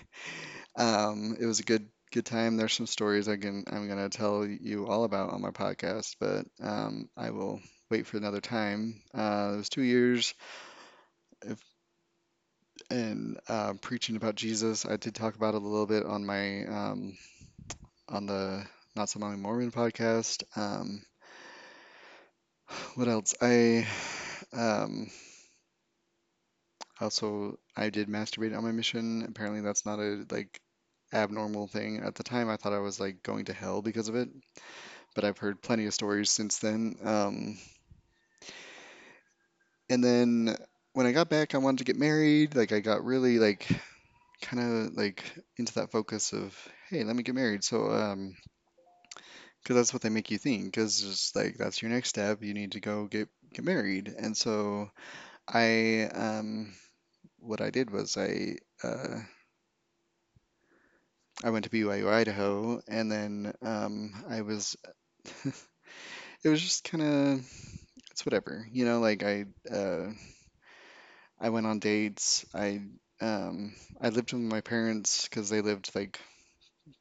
[0.78, 2.56] Um, it was a good good time.
[2.56, 6.46] There's some stories I can I'm gonna tell you all about on my podcast, but
[6.62, 9.02] um, I will wait for another time.
[9.14, 10.36] Uh, it was two years
[11.44, 11.60] of,
[12.90, 14.86] and uh, preaching about Jesus.
[14.86, 17.18] I did talk about it a little bit on my um,
[18.10, 20.44] on the Not So Molly Mormon podcast.
[20.56, 21.02] Um,
[22.96, 23.36] what else?
[23.42, 23.88] I
[24.54, 25.10] um,
[27.00, 29.26] also I did masturbate on my mission.
[29.28, 30.60] Apparently, that's not a like
[31.14, 32.00] abnormal thing.
[32.00, 34.30] At the time, I thought I was like going to hell because of it.
[35.16, 36.96] but I've heard plenty of stories since then.
[37.04, 37.58] Um,
[39.90, 40.56] and then
[40.98, 42.56] when I got back, I wanted to get married.
[42.56, 43.68] Like I got really like
[44.42, 45.24] kind of like
[45.56, 46.58] into that focus of,
[46.90, 47.64] hey, let me get married.
[47.64, 48.36] So, um,
[49.62, 52.56] because that's what they make you think, because just like that's your next step, you
[52.56, 54.12] need to go get get married.
[54.18, 54.90] And so
[55.48, 56.74] I, um,
[57.38, 59.20] what I did was I, uh,
[61.44, 64.76] I went to BYU Idaho, and then um, I was.
[66.44, 67.40] It was just kind of
[68.12, 69.00] it's whatever, you know.
[69.00, 70.12] Like I uh,
[71.40, 72.46] I went on dates.
[72.54, 72.82] I
[73.22, 76.20] um, I lived with my parents because they lived like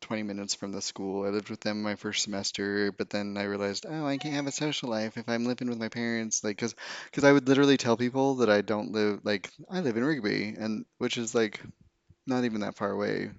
[0.01, 1.27] 20 minutes from the school.
[1.27, 4.47] I lived with them my first semester, but then I realized, oh, I can't have
[4.47, 6.43] a social life if I'm living with my parents.
[6.45, 6.75] Like, cause,
[7.13, 10.55] cause I would literally tell people that I don't live, like, I live in Rigby,
[10.59, 11.61] and which is like
[12.27, 13.31] not even that far away,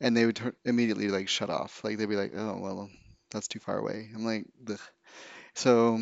[0.00, 1.82] and they would immediately like shut off.
[1.84, 2.90] Like they'd be like, oh, well,
[3.30, 4.10] that's too far away.
[4.14, 4.80] I'm like, Ugh.
[5.54, 6.00] so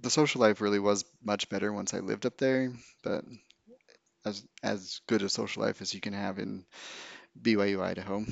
[0.00, 2.72] the social life really was much better once I lived up there,
[3.04, 3.24] but
[4.28, 6.64] as as good a social life as you can have in
[7.40, 8.24] BYU, Idaho.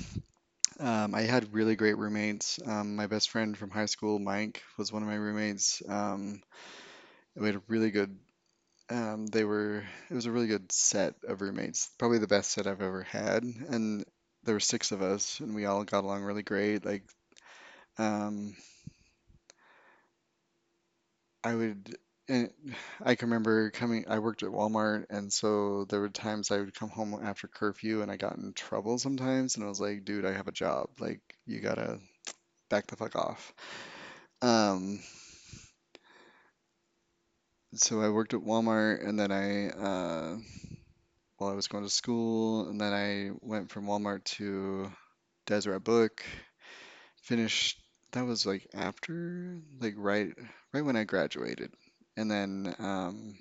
[0.81, 2.59] Um, I had really great roommates.
[2.67, 5.83] Um, my best friend from high school, Mike, was one of my roommates.
[5.89, 6.43] Um,
[7.37, 8.17] we had a really good,
[8.91, 11.91] um, they were, it was a really good set of roommates.
[11.99, 13.45] Probably the best set I've ever had.
[13.45, 14.05] And
[14.45, 16.85] there were six of us, and we all got along really great.
[16.87, 17.05] Like,
[17.99, 18.57] um,
[21.43, 21.97] I would,
[22.29, 22.51] and
[23.03, 26.75] I can remember coming, I worked at Walmart, and so there were times I would
[26.75, 30.25] come home after curfew and I got in trouble sometimes, and I was like, dude,
[30.25, 30.89] I have a job.
[30.99, 31.99] Like, you gotta
[32.71, 33.55] back the fuck off.
[34.43, 35.01] Um,
[37.75, 40.39] so I worked at Walmart and then I, uh,
[41.39, 44.91] while I was going to school, and then I went from Walmart to
[45.47, 46.25] Deseret Book,
[47.23, 47.81] finished,
[48.13, 50.33] that was like after, like right,
[50.73, 51.73] right when I graduated.
[52.17, 53.39] And then, um,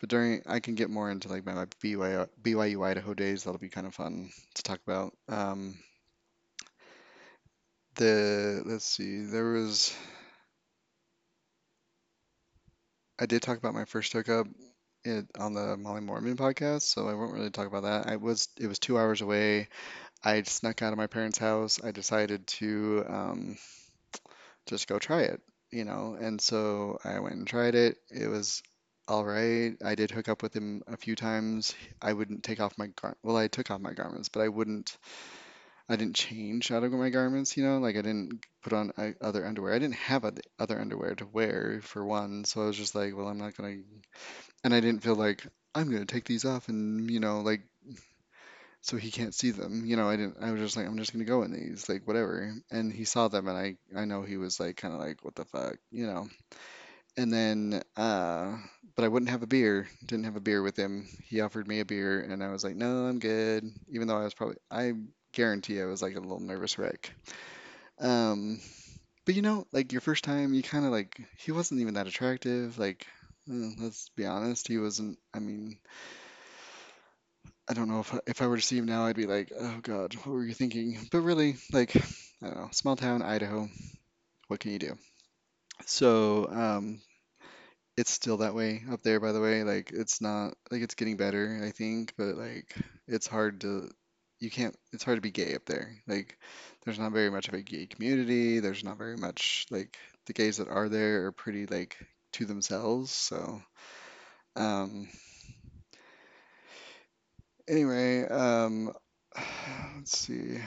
[0.00, 3.44] but during, I can get more into like my, my BYU, BYU Idaho days.
[3.44, 5.14] That'll be kind of fun to talk about.
[5.28, 5.78] Um,
[7.96, 9.94] the, let's see, there was,
[13.18, 14.46] I did talk about my first hookup
[15.04, 18.06] it on the Molly Mormon podcast, so I won't really talk about that.
[18.08, 19.68] I was it was two hours away.
[20.24, 21.82] I snuck out of my parents' house.
[21.82, 23.58] I decided to um,
[24.66, 25.40] just go try it,
[25.72, 27.96] you know, and so I went and tried it.
[28.10, 28.62] It was
[29.08, 29.74] all right.
[29.84, 31.74] I did hook up with him a few times.
[32.00, 34.96] I wouldn't take off my gar well, I took off my garments, but I wouldn't.
[35.88, 39.44] I didn't change out of my garments, you know, like I didn't put on other
[39.44, 39.74] underwear.
[39.74, 40.24] I didn't have
[40.58, 43.76] other underwear to wear for one, so I was just like, well, I'm not gonna
[44.64, 47.62] and I didn't feel like I'm gonna take these off and you know like
[48.82, 49.84] so he can't see them.
[49.86, 50.36] You know, I didn't.
[50.40, 52.52] I was just like I'm just gonna go in these like whatever.
[52.70, 55.34] And he saw them and I I know he was like kind of like what
[55.34, 56.28] the fuck, you know.
[57.16, 58.56] And then uh
[58.94, 59.88] but I wouldn't have a beer.
[60.04, 61.08] Didn't have a beer with him.
[61.24, 63.64] He offered me a beer and I was like no, I'm good.
[63.88, 64.92] Even though I was probably I
[65.32, 67.14] guarantee I was like a little nervous wreck.
[68.00, 68.60] Um
[69.24, 72.08] but you know, like your first time, you kind of like he wasn't even that
[72.08, 72.78] attractive.
[72.78, 73.06] Like,
[73.48, 75.18] uh, let's be honest, he wasn't.
[75.32, 75.78] I mean,
[77.68, 79.78] I don't know if if I were to see him now, I'd be like, oh
[79.82, 80.98] God, what were you thinking?
[81.10, 83.68] But really, like, I don't know, small town Idaho,
[84.48, 84.98] what can you do?
[85.86, 87.00] So, um,
[87.96, 89.64] it's still that way up there, by the way.
[89.64, 92.74] Like, it's not like it's getting better, I think, but like,
[93.06, 93.90] it's hard to,
[94.40, 95.96] you can't, it's hard to be gay up there.
[96.06, 96.38] Like,
[96.84, 98.60] there's not very much of a gay community.
[98.60, 99.96] There's not very much, like,
[100.26, 101.96] the gays that are there are pretty, like,
[102.34, 103.12] to themselves.
[103.12, 103.62] So,
[104.56, 105.08] um,
[107.68, 108.92] anyway, um,
[109.96, 110.58] let's see.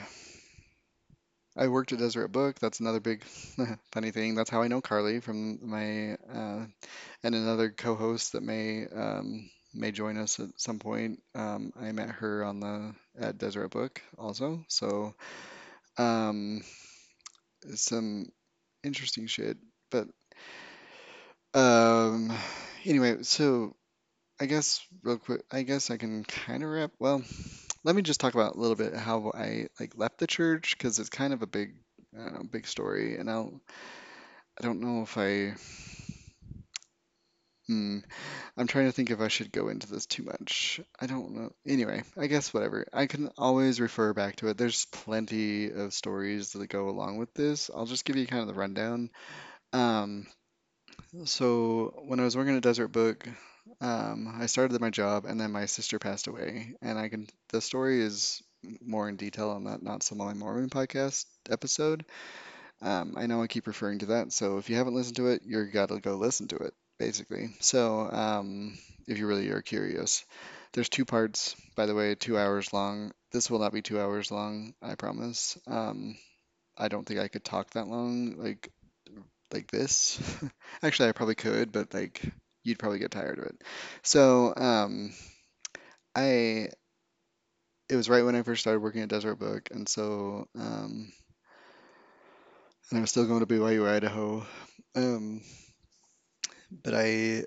[1.56, 2.58] I worked at Deseret Book.
[2.58, 3.24] That's another big
[3.92, 4.34] funny thing.
[4.34, 6.66] That's how I know Carly from my uh,
[7.22, 11.22] and another co-host that may um, may join us at some point.
[11.34, 14.64] Um, I met her on the at Deseret Book also.
[14.68, 15.14] So
[15.96, 16.60] um,
[17.74, 18.26] some
[18.84, 19.56] interesting shit.
[19.90, 20.08] But
[21.54, 22.32] um,
[22.84, 23.74] anyway, so
[24.38, 26.92] I guess real quick, I guess I can kind of wrap.
[26.98, 27.22] Well,
[27.84, 30.98] let me just talk about a little bit how I like left the church because
[30.98, 31.74] it's kind of a big,
[32.18, 33.60] uh, big story, and I'll
[34.58, 35.54] I don't know if I.
[37.66, 37.98] Hmm.
[38.56, 40.80] I'm trying to think if I should go into this too much.
[41.00, 41.52] I don't know.
[41.66, 42.86] Anyway, I guess whatever.
[42.92, 44.56] I can always refer back to it.
[44.56, 47.70] There's plenty of stories that go along with this.
[47.74, 49.10] I'll just give you kind of the rundown.
[49.72, 50.26] Um,
[51.24, 53.28] so when I was working at Deseret Book,
[53.80, 56.74] um, I started my job and then my sister passed away.
[56.82, 58.42] And I can, the story is
[58.84, 62.04] more in detail on that Not So Molly Mormon podcast episode.
[62.82, 65.42] Um, I know I keep referring to that, so if you haven't listened to it,
[65.44, 67.48] you're gotta go listen to it, basically.
[67.60, 70.24] So, um, if you really are curious,
[70.72, 73.12] there's two parts, by the way, two hours long.
[73.32, 75.56] This will not be two hours long, I promise.
[75.66, 76.16] Um,
[76.76, 78.70] I don't think I could talk that long, like
[79.52, 80.20] like this.
[80.82, 82.20] Actually, I probably could, but like
[82.66, 83.62] you'd probably get tired of it.
[84.02, 85.12] So, um,
[86.14, 86.68] I
[87.88, 91.12] it was right when I first started working at Deseret Book, and so um,
[92.90, 94.46] and I was still going to BYU Idaho.
[94.94, 95.42] Um,
[96.82, 97.44] but I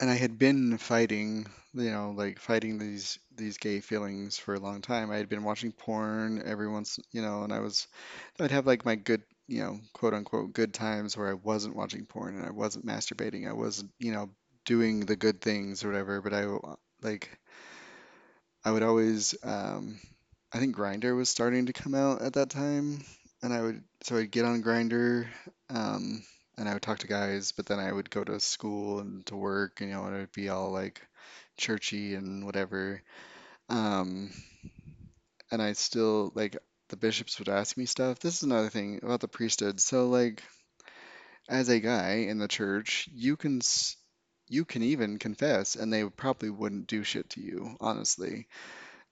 [0.00, 4.60] and I had been fighting, you know, like fighting these these gay feelings for a
[4.60, 5.10] long time.
[5.10, 7.88] I had been watching porn every once, you know, and I was
[8.40, 12.06] I'd have like my good, you know, quote unquote good times where I wasn't watching
[12.06, 13.48] porn and I wasn't masturbating.
[13.48, 14.30] I wasn't, you know,
[14.66, 16.46] doing the good things or whatever, but I
[17.02, 17.38] like
[18.64, 19.98] I would always um
[20.52, 23.04] I think Grindr was starting to come out at that time
[23.42, 25.26] and I would so I'd get on Grindr
[25.70, 26.24] um
[26.56, 29.36] and I would talk to guys, but then I would go to school and to
[29.36, 31.00] work, you know, and I'd be all like
[31.56, 33.02] churchy and whatever.
[33.68, 34.30] Um
[35.50, 36.56] and I still like
[36.88, 38.18] the bishops would ask me stuff.
[38.20, 39.80] This is another thing about the priesthood.
[39.80, 40.42] So like
[41.48, 43.60] as a guy in the church, you can
[44.48, 48.46] you can even confess and they probably wouldn't do shit to you, honestly.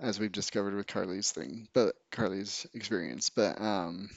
[0.00, 3.30] as we've discovered with Carly's thing, but Carly's experience.
[3.30, 4.10] But um,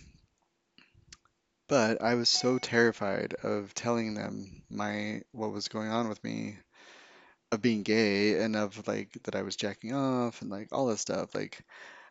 [1.67, 6.57] but I was so terrified of telling them my what was going on with me,
[7.51, 11.01] of being gay and of like that I was jacking off and like all this
[11.01, 11.35] stuff.
[11.35, 11.63] Like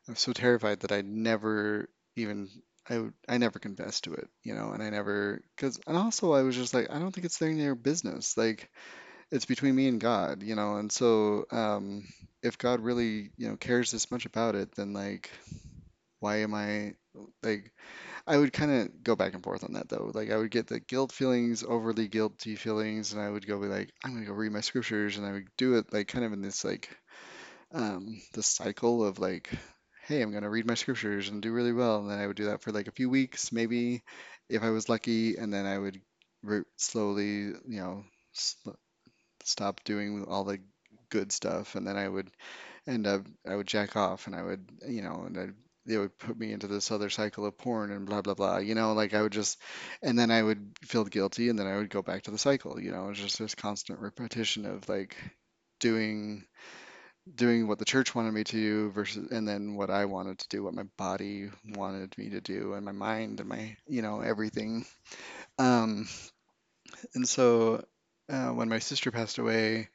[0.08, 2.48] I was so terrified that I never even
[2.88, 6.42] I I never confessed to it, you know, and I never because and also I
[6.42, 8.36] was just like I don't think it's their business.
[8.36, 8.70] Like
[9.30, 12.04] it's between me and God, you know, and so um,
[12.42, 15.30] if God really you know cares this much about it, then like
[16.20, 16.94] why am I
[17.42, 17.72] like
[18.26, 20.10] I would kind of go back and forth on that though.
[20.14, 23.66] Like I would get the guilt feelings, overly guilty feelings, and I would go be
[23.68, 26.32] like, I'm gonna go read my scriptures, and I would do it like kind of
[26.32, 26.88] in this like
[27.72, 29.50] um this cycle of like,
[30.08, 32.46] hey, I'm gonna read my scriptures and do really well, and then I would do
[32.46, 34.02] that for like a few weeks, maybe
[34.48, 36.00] if I was lucky, and then I would
[36.76, 37.26] slowly,
[37.68, 38.70] you know, sl
[39.44, 40.60] stop doing all the
[41.10, 42.30] good stuff, and then I would
[42.86, 45.46] and uh, I would jack off and I would, you know, and I,
[45.86, 48.74] they would put me into this other cycle of porn and blah blah blah, you
[48.74, 49.60] know, like I would just,
[50.02, 52.80] and then I would feel guilty and then I would go back to the cycle,
[52.80, 55.16] you know, it was just this constant repetition of like
[55.80, 56.46] doing
[57.34, 60.48] doing what the church wanted me to do versus and then what I wanted to
[60.48, 64.20] do, what my body wanted me to do and my mind and my, you know,
[64.20, 64.86] everything.
[65.58, 66.08] Um,
[67.14, 67.84] and so
[68.28, 69.88] uh, when my sister passed away,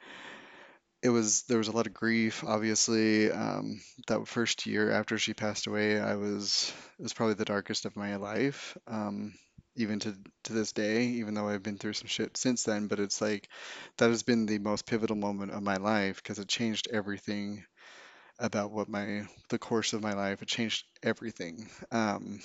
[1.01, 3.29] it was there was a lot of grief, obviously.
[3.29, 7.85] Um, that first year after she passed away, I was it was probably the darkest
[7.85, 8.77] of my life.
[8.87, 9.33] Um,
[9.75, 12.99] even to to this day, even though I've been through some shit since then, but
[12.99, 13.49] it's like
[13.97, 17.65] that has been the most pivotal moment of my life because it changed everything
[18.39, 20.41] about what my the course of my life.
[20.41, 21.69] It changed everything.
[21.91, 22.41] Um,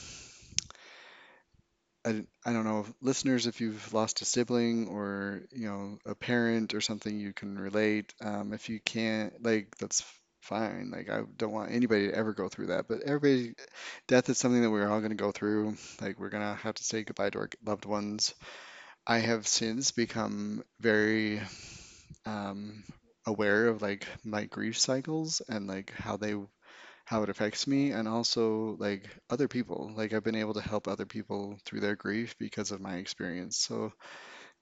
[2.05, 6.75] I, I don't know, listeners, if you've lost a sibling or, you know, a parent
[6.75, 8.15] or something, you can relate.
[8.21, 10.05] Um, if you can't, like, that's
[10.41, 10.91] fine.
[10.91, 12.89] Like, I don't want anybody to ever go through that.
[12.89, 13.55] But everybody,
[14.09, 15.77] death is something that we're all going to go through.
[16.01, 18.35] Like, we're going to have to say goodbye to our loved ones.
[19.07, 21.41] I have since become very
[22.27, 22.85] um,
[23.27, 26.35] aware of, like, my grief cycles and, like, how they
[27.05, 29.93] how it affects me and also like other people.
[29.97, 33.57] Like I've been able to help other people through their grief because of my experience.
[33.57, 33.93] So,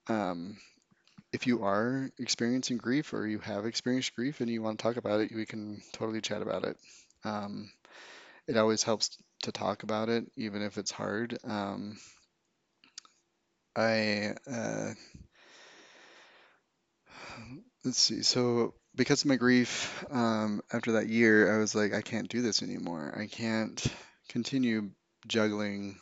[0.07, 0.57] um,
[1.37, 4.97] if you are experiencing grief or you have experienced grief and you want to talk
[4.97, 6.75] about it, we can totally chat about it.
[7.23, 7.69] Um,
[8.47, 11.37] it always helps to talk about it, even if it's hard.
[11.43, 11.99] Um,
[13.75, 14.93] I uh,
[17.85, 18.23] let's see.
[18.23, 22.41] So because of my grief, um, after that year, I was like, I can't do
[22.41, 23.15] this anymore.
[23.15, 23.85] I can't
[24.27, 24.89] continue
[25.27, 25.99] juggling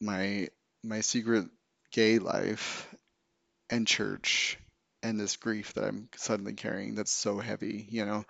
[0.00, 0.46] my
[0.84, 1.46] my secret
[1.90, 2.86] gay life
[3.70, 4.58] and church
[5.02, 8.24] and this grief that I'm suddenly carrying that's so heavy, you know.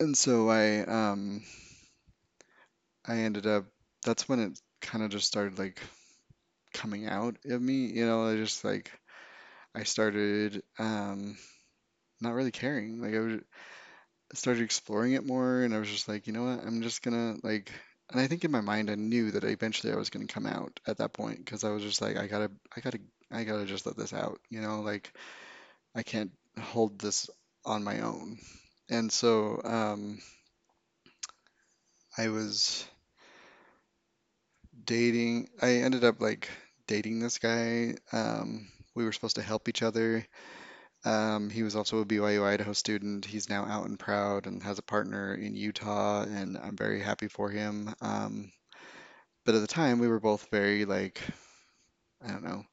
[0.00, 1.42] And so I um
[3.06, 3.66] I ended up
[4.04, 5.80] that's when it kind of just started like
[6.74, 8.92] coming out of me, you know, I just like
[9.74, 11.38] I started um
[12.20, 13.00] not really caring.
[13.02, 13.40] Like I was
[14.34, 17.36] started exploring it more and I was just like, you know what, I'm just gonna
[17.42, 17.72] like
[18.10, 20.80] and I think in my mind I knew that eventually I was gonna come out
[20.86, 23.00] at that point because I was just like I gotta I gotta
[23.32, 25.12] I gotta just let this out, you know, like
[25.94, 27.30] I can't hold this
[27.64, 28.38] on my own.
[28.90, 30.20] And so um
[32.16, 32.86] I was
[34.84, 36.48] dating I ended up like
[36.86, 37.94] dating this guy.
[38.12, 40.26] Um we were supposed to help each other.
[41.04, 43.24] Um, he was also a BYU Idaho student.
[43.26, 47.28] He's now out and proud and has a partner in Utah, and I'm very happy
[47.28, 47.94] for him.
[48.02, 48.52] Um,
[49.44, 51.20] But at the time, we were both very like,
[52.24, 52.64] I don't know.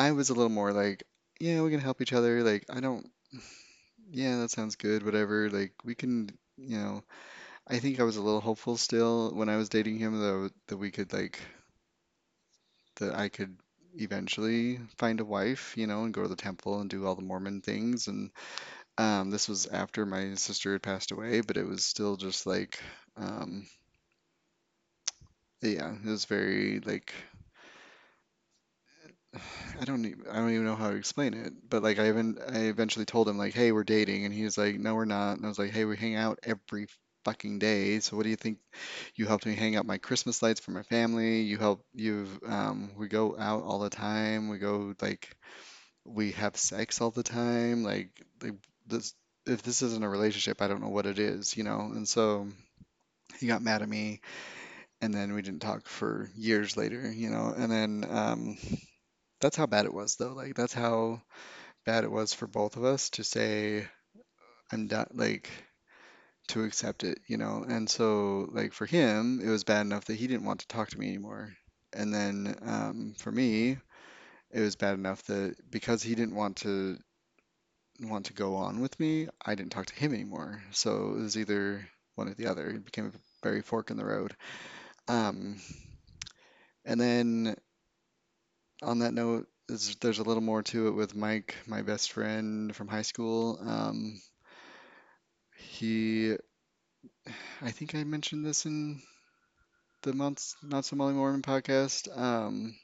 [0.00, 1.02] I was a little more like,
[1.40, 2.42] yeah, we can help each other.
[2.42, 3.06] Like, I don't,
[4.10, 5.50] yeah, that sounds good, whatever.
[5.50, 7.04] Like, we can, you know,
[7.68, 10.76] I think I was a little hopeful still when I was dating him though that
[10.76, 11.40] we could like
[12.96, 13.56] that I could
[13.96, 17.22] eventually find a wife, you know, and go to the temple and do all the
[17.22, 18.06] Mormon things.
[18.06, 18.30] And
[18.98, 22.80] um, this was after my sister had passed away, but it was still just like,
[23.16, 23.66] um,
[25.62, 27.12] yeah, it was very like
[29.80, 32.38] I don't even, I don't even know how to explain it, but like I even
[32.48, 35.36] I eventually told him like, hey, we're dating, and he was like, no, we're not,
[35.36, 36.86] and I was like, hey, we hang out every
[37.24, 38.58] fucking day, so what do you think?
[39.14, 41.42] You helped me hang out my Christmas lights for my family.
[41.42, 44.48] You help you've um we go out all the time.
[44.48, 45.36] We go like
[46.04, 47.84] we have sex all the time.
[47.84, 48.10] Like,
[48.42, 48.54] like
[48.86, 49.14] this
[49.46, 51.80] if this isn't a relationship, I don't know what it is, you know?
[51.94, 52.48] And so
[53.40, 54.20] he got mad at me,
[55.02, 57.54] and then we didn't talk for years later, you know?
[57.56, 58.58] And then um
[59.40, 60.32] that's how bad it was though.
[60.32, 61.22] Like that's how
[61.86, 63.86] bad it was for both of us to say
[64.72, 65.50] I'm done, like
[66.48, 67.64] to accept it, you know.
[67.68, 70.90] And so like for him, it was bad enough that he didn't want to talk
[70.90, 71.54] to me anymore.
[71.92, 73.78] And then um, for me,
[74.50, 76.98] it was bad enough that because he didn't want to
[78.00, 80.62] want to go on with me, I didn't talk to him anymore.
[80.72, 82.68] So it was either one or the other.
[82.68, 84.34] It became a very fork in the road.
[85.08, 85.58] Um,
[86.84, 87.56] and then
[88.82, 92.74] on that note, there's, there's a little more to it with Mike, my best friend
[92.74, 93.58] from high school.
[93.64, 94.20] Um,
[95.56, 96.36] he,
[97.62, 99.00] I think I mentioned this in
[100.02, 102.16] the months not so Molly Mormon podcast.
[102.16, 102.74] Um,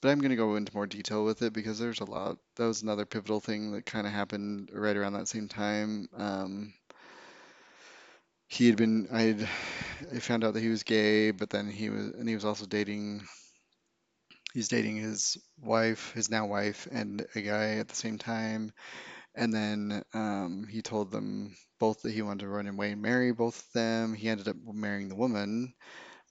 [0.00, 2.38] but I'm going to go into more detail with it because there's a lot.
[2.56, 6.08] That was another pivotal thing that kind of happened right around that same time.
[6.16, 6.72] Um,
[8.46, 9.48] he had been, I
[10.14, 12.64] I found out that he was gay, but then he was, and he was also
[12.64, 13.22] dating,
[14.58, 18.72] he's dating his wife, his now wife, and a guy at the same time.
[19.36, 23.30] And then um, he told them both that he wanted to run away and marry
[23.30, 24.14] both of them.
[24.14, 25.74] He ended up marrying the woman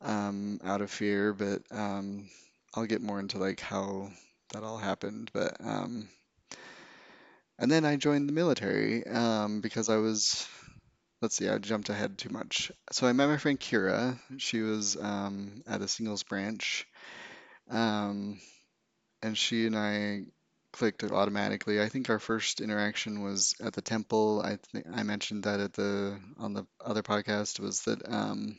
[0.01, 2.27] um, out of fear, but um,
[2.75, 4.09] I'll get more into like how
[4.51, 5.31] that all happened.
[5.33, 6.09] But um,
[7.57, 10.45] and then I joined the military um, because I was,
[11.21, 12.73] let's see, I jumped ahead too much.
[12.91, 14.19] So I met my friend Kira.
[14.37, 16.85] She was um, at a singles branch,
[17.69, 18.39] um,
[19.21, 20.23] and she and I
[20.73, 21.81] clicked automatically.
[21.81, 24.41] I think our first interaction was at the temple.
[24.43, 28.57] I think I mentioned that at the on the other podcast was that um,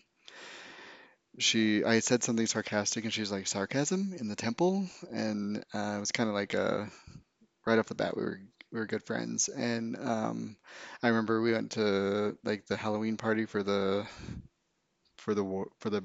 [1.38, 6.00] she I said something sarcastic and she's like sarcasm in the temple and uh, it
[6.00, 6.90] was kind of like a
[7.66, 8.40] right off the bat we were
[8.72, 10.56] we were good friends and um,
[11.02, 14.06] I remember we went to like the Halloween party for the
[15.16, 16.04] for the for the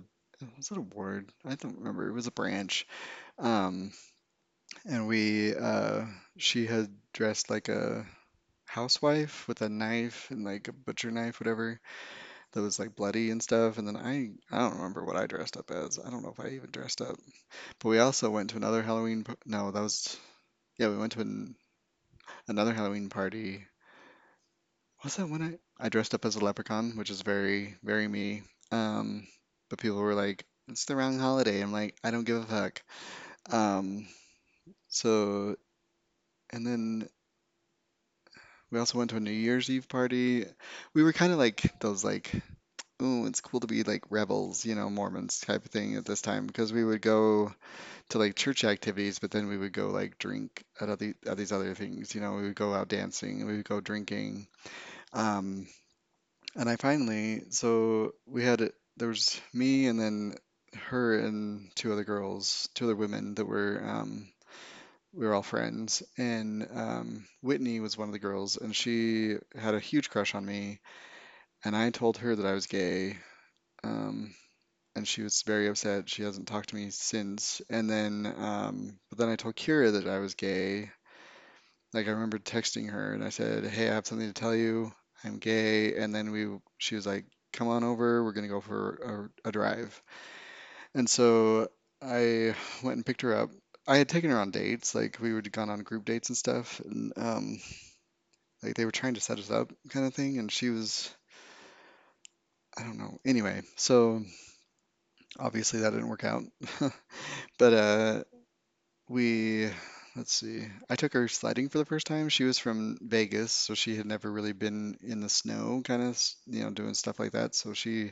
[0.57, 1.31] was it a ward?
[1.45, 2.07] I don't remember.
[2.07, 2.87] It was a branch.
[3.37, 3.91] Um,
[4.85, 6.05] and we uh,
[6.37, 8.05] she had dressed like a
[8.65, 11.79] housewife with a knife and like a butcher knife, whatever,
[12.53, 13.77] that was like bloody and stuff.
[13.77, 15.99] And then I I don't remember what I dressed up as.
[15.99, 17.17] I don't know if I even dressed up.
[17.79, 19.25] But we also went to another Halloween.
[19.45, 20.17] No, that was
[20.77, 20.89] yeah.
[20.89, 21.55] We went to an,
[22.47, 23.65] another Halloween party.
[25.03, 28.43] Was that when I I dressed up as a leprechaun, which is very very me.
[28.71, 29.27] Um,
[29.73, 32.83] but people were like, "It's the wrong holiday." I'm like, I don't give a fuck.
[33.49, 34.07] Um,
[34.87, 35.55] so
[36.51, 37.09] and then
[38.69, 40.45] we also went to a New Year's Eve party.
[40.93, 42.31] We were kind of like those like
[43.01, 46.21] ooh, it's cool to be like rebels, you know, Mormons type of thing at this
[46.21, 47.51] time because we would go
[48.09, 51.51] to like church activities, but then we would go like drink at other at these
[51.51, 52.13] other things.
[52.13, 54.47] You know, we would go out dancing, and we would go drinking.
[55.13, 55.65] Um,
[56.55, 60.35] and I finally, so we had there was me and then
[60.75, 64.27] her and two other girls, two other women that were um,
[65.13, 69.75] we were all friends, and um, Whitney was one of the girls, and she had
[69.75, 70.79] a huge crush on me,
[71.63, 73.17] and I told her that I was gay.
[73.83, 74.33] Um,
[74.95, 76.09] and she was very upset.
[76.09, 77.61] She hasn't talked to me since.
[77.69, 80.91] And then, um, but then I told Kira that I was gay.
[81.93, 84.91] Like I remember texting her and I said, "Hey, I have something to tell you.
[85.23, 88.23] I'm gay." And then we, she was like, "Come on over.
[88.23, 90.01] We're gonna go for a, a drive."
[90.95, 91.69] And so
[92.01, 93.51] I went and picked her up.
[93.87, 96.79] I had taken her on dates, like we would gone on group dates and stuff,
[96.81, 97.59] and um,
[98.63, 100.39] like they were trying to set us up, kind of thing.
[100.39, 101.13] And she was,
[102.77, 103.19] I don't know.
[103.25, 104.23] Anyway, so
[105.39, 106.43] obviously that didn't work out.
[107.59, 108.23] But uh,
[109.09, 109.71] We,
[110.15, 110.65] let's see.
[110.89, 112.29] I took her sledding for the first time.
[112.29, 116.21] She was from Vegas, so she had never really been in the snow, kind of,
[116.45, 117.55] you know, doing stuff like that.
[117.55, 118.11] So she,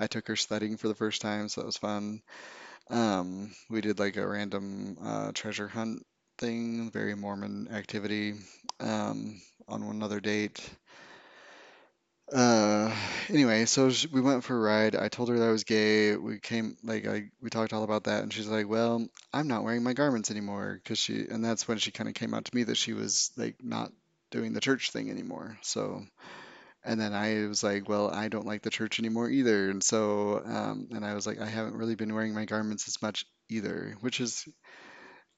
[0.00, 2.22] I took her sledding for the first time, so that was fun.
[2.90, 6.04] Um, we did like a random uh, treasure hunt
[6.38, 8.34] thing, very Mormon activity,
[8.80, 10.60] um, on one other date.
[12.30, 12.94] Uh,
[13.28, 14.96] anyway, so we went for a ride.
[14.96, 16.16] I told her that I was gay.
[16.16, 19.64] We came, like, I we talked all about that, and she's like, "Well, I'm not
[19.64, 22.54] wearing my garments anymore," because she, and that's when she kind of came out to
[22.54, 23.92] me that she was like not
[24.30, 25.58] doing the church thing anymore.
[25.62, 26.06] So,
[26.84, 30.42] and then I was like, "Well, I don't like the church anymore either," and so,
[30.44, 33.96] um, and I was like, I haven't really been wearing my garments as much either,
[34.00, 34.46] which is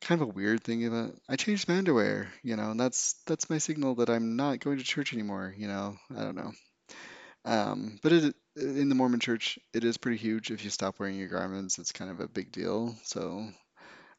[0.02, 1.14] kind of a weird thing about.
[1.28, 4.78] I changed my underwear, you know, and that's that's my signal that I'm not going
[4.78, 5.96] to church anymore, you know.
[6.16, 6.52] I don't know.
[7.44, 10.50] Um, but it, in the Mormon church, it is pretty huge.
[10.50, 12.96] If you stop wearing your garments, it's kind of a big deal.
[13.04, 13.48] So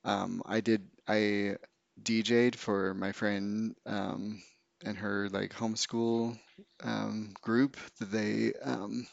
[0.05, 1.57] um, I did, I
[2.01, 4.43] DJ'd for my friend um,
[4.85, 6.39] and her like homeschool
[6.83, 9.07] um, group that they um,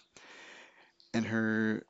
[1.14, 1.82] and her.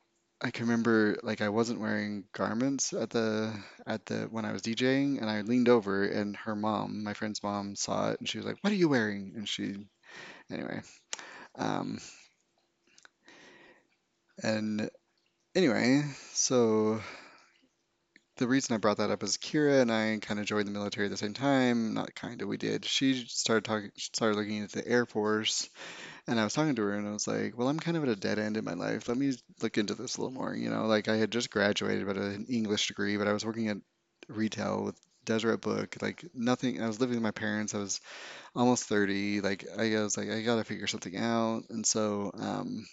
[0.45, 3.55] I can remember like I wasn't wearing garments at the
[3.87, 7.43] at the when I was DJing, and I leaned over, and her mom, my friend's
[7.45, 9.77] mom, saw it, and she was like, "What are you wearing?" And she,
[10.51, 10.83] anyway,
[11.57, 11.99] um,
[14.43, 14.91] and
[15.55, 17.01] Anyway, so
[18.37, 21.07] the reason I brought that up is Kira and I kind of joined the military
[21.07, 21.95] at the same time.
[21.95, 22.85] Not kind of, we did.
[22.85, 25.69] She started talking, started looking into the Air Force,
[26.27, 28.11] and I was talking to her, and I was like, "Well, I'm kind of at
[28.11, 29.09] a dead end in my life.
[29.09, 32.07] Let me look into this a little more." You know, like I had just graduated
[32.07, 33.79] with an English degree, but I was working at
[34.29, 36.83] retail with Deseret Book, like nothing.
[36.83, 37.75] I was living with my parents.
[37.75, 38.01] I was
[38.57, 39.41] almost 30.
[39.43, 42.87] Like I was like, I gotta figure something out, and so um,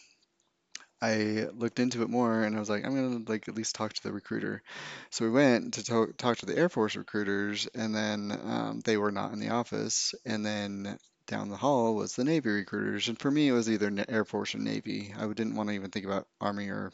[1.01, 3.93] I looked into it more and I was like, I'm gonna like at least talk
[3.93, 4.61] to the recruiter.
[5.11, 8.97] So we went to talk, talk to the Air Force recruiters, and then um, they
[8.97, 10.13] were not in the office.
[10.25, 13.07] And then down the hall was the Navy recruiters.
[13.07, 15.13] And for me, it was either Air Force or Navy.
[15.17, 16.91] I didn't want to even think about Army or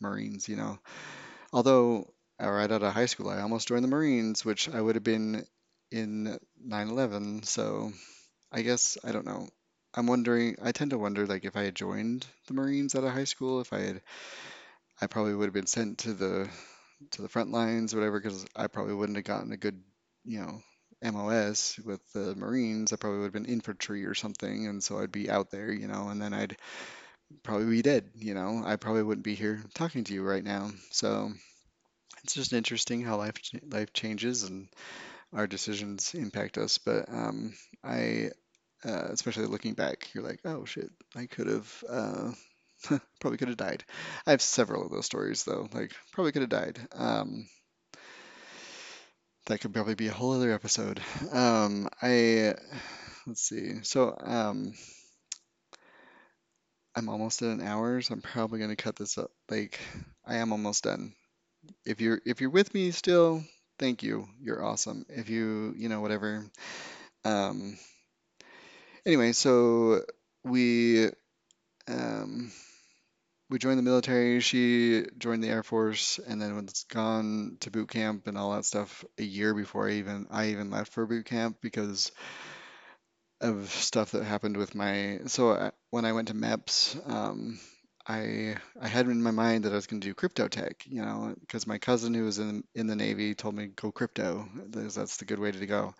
[0.00, 0.78] Marines, you know.
[1.52, 2.12] Although
[2.42, 5.04] Uh, right out of high school, I almost joined the Marines, which I would have
[5.04, 5.46] been
[5.90, 7.42] in 9/11.
[7.44, 7.92] So
[8.52, 9.48] I guess I don't know.
[9.94, 13.12] I'm wondering, I tend to wonder like if I had joined the Marines out of
[13.12, 14.02] high school, if I had,
[15.00, 16.48] I probably would have been sent to the
[17.12, 19.82] to the front lines whatever, because I probably wouldn't have gotten a good,
[20.24, 20.62] you know,
[21.02, 22.92] MOS with the Marines.
[22.92, 25.88] I probably would have been infantry or something, and so I'd be out there, you
[25.88, 26.56] know, and then I'd
[27.44, 28.62] probably be dead, you know.
[28.64, 30.70] I probably wouldn't be here talking to you right now.
[30.90, 31.32] So
[32.22, 33.36] it's just interesting how life
[33.70, 34.68] life changes and
[35.32, 36.78] our decisions impact us.
[36.78, 37.54] But um,
[37.84, 38.30] I
[38.84, 42.32] uh, especially looking back, you're like, oh shit, I could have uh,
[43.20, 43.84] probably could have died.
[44.26, 46.78] I have several of those stories though, like probably could have died.
[46.92, 47.48] Um,
[49.46, 51.00] that could probably be a whole other episode.
[51.32, 52.54] Um, I
[53.26, 53.82] let's see.
[53.82, 54.74] So um,
[56.94, 59.30] I'm almost at an hour, so I'm probably gonna cut this up.
[59.50, 59.78] Like
[60.24, 61.14] I am almost done.
[61.84, 63.44] If you're if you're with me still,
[63.78, 64.28] thank you.
[64.40, 65.06] You're awesome.
[65.08, 66.44] If you you know whatever.
[67.24, 67.78] Um,
[69.04, 70.02] anyway, so
[70.44, 71.08] we
[71.88, 72.52] um,
[73.48, 74.40] we joined the military.
[74.40, 78.64] She joined the Air Force, and then was gone to boot camp and all that
[78.64, 82.10] stuff a year before I even I even left for boot camp because
[83.40, 85.20] of stuff that happened with my.
[85.26, 87.58] So I, when I went to MEPS, um,
[88.08, 91.02] I I had in my mind that I was going to do crypto tech, you
[91.02, 94.48] know, because my cousin who was in in the Navy told me go crypto.
[94.68, 95.94] That's the good way to go.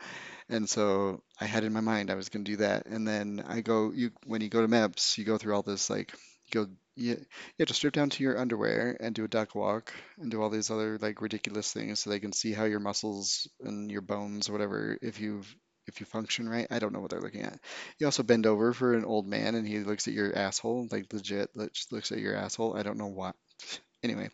[0.49, 2.87] And so I had in my mind I was going to do that.
[2.87, 5.91] And then I go, you when you go to MEPS, you go through all this
[5.91, 6.15] like
[6.53, 7.27] go you, you
[7.61, 10.49] have to strip down to your underwear and do a duck walk and do all
[10.51, 14.49] these other like ridiculous things so they can see how your muscles and your bones
[14.49, 15.55] or whatever if you've
[15.87, 16.67] if you function right.
[16.71, 17.59] I don't know what they're looking at.
[17.99, 21.13] You also bend over for an old man and he looks at your asshole, like
[21.13, 22.77] legit looks at your asshole.
[22.77, 23.35] I don't know what.
[24.03, 24.29] Anyway,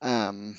[0.00, 0.56] um,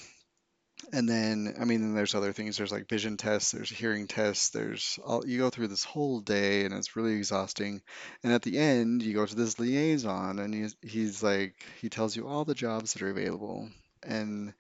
[0.91, 2.57] and then, I mean, there's other things.
[2.57, 6.65] There's like vision tests, there's hearing tests, there's all, you go through this whole day
[6.65, 7.81] and it's really exhausting.
[8.23, 12.15] And at the end, you go to this liaison and he's, he's like, he tells
[12.15, 13.69] you all the jobs that are available.
[14.03, 14.53] And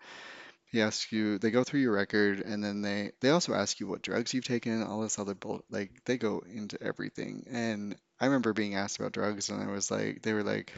[0.71, 3.87] he asks you, they go through your record and then they, they also ask you
[3.87, 7.45] what drugs you've taken, all this other bull, like they go into everything.
[7.51, 10.73] And I remember being asked about drugs and I was like, they were like,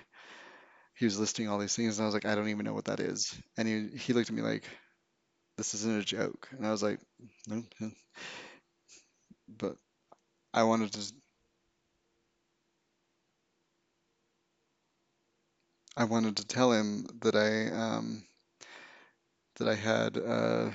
[0.96, 2.86] he was listing all these things and I was like, I don't even know what
[2.86, 3.36] that is.
[3.58, 4.64] And he, he looked at me like,
[5.58, 6.50] this isn't a joke.
[6.52, 7.00] And I was like,
[7.48, 7.92] no, no."
[9.48, 9.78] but
[10.54, 11.14] I wanted to,
[15.96, 18.28] I wanted to tell him that I, um,
[19.56, 20.72] that I had, uh,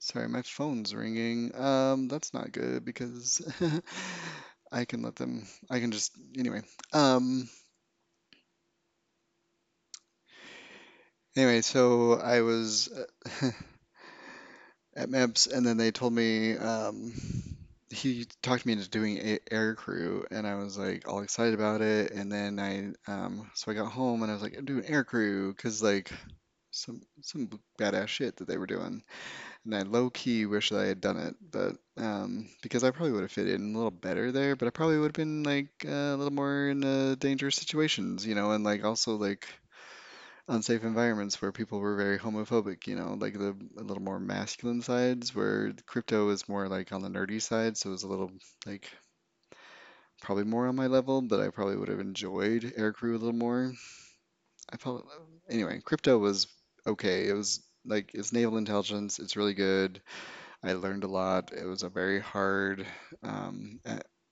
[0.00, 1.54] sorry, my phone's ringing.
[1.54, 3.40] Um, that's not good because
[4.72, 6.62] I can let them, I can just, anyway.
[6.92, 7.48] Um,
[11.36, 13.50] anyway, so I was uh,
[14.96, 17.12] at MEPS and then they told me, um,
[17.90, 21.80] he talked me into doing a air crew, and I was like all excited about
[21.80, 22.10] it.
[22.12, 25.04] And then I, um, so I got home and I was like, I'm doing air
[25.04, 26.10] crew because like
[26.78, 27.48] some some
[27.78, 29.02] badass shit that they were doing.
[29.64, 33.12] And I low key wish that I had done it, but um, because I probably
[33.12, 35.68] would have fit in a little better there, but I probably would have been like
[35.84, 39.46] uh, a little more in uh, dangerous situations, you know, and like also like
[40.48, 44.80] unsafe environments where people were very homophobic, you know, like the a little more masculine
[44.82, 48.30] sides, where crypto is more like on the nerdy side, so it was a little
[48.66, 48.90] like
[50.20, 53.72] probably more on my level, but I probably would have enjoyed aircrew a little more.
[54.70, 55.06] I felt
[55.48, 56.46] anyway, crypto was
[56.88, 57.28] okay.
[57.28, 60.00] It was like it's naval intelligence, it's really good.
[60.62, 61.52] I learned a lot.
[61.52, 62.86] It was a very hard,
[63.22, 63.80] um,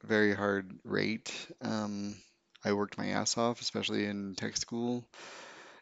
[0.05, 1.33] very hard rate.
[1.63, 2.17] Um,
[2.65, 5.09] I worked my ass off, especially in tech school,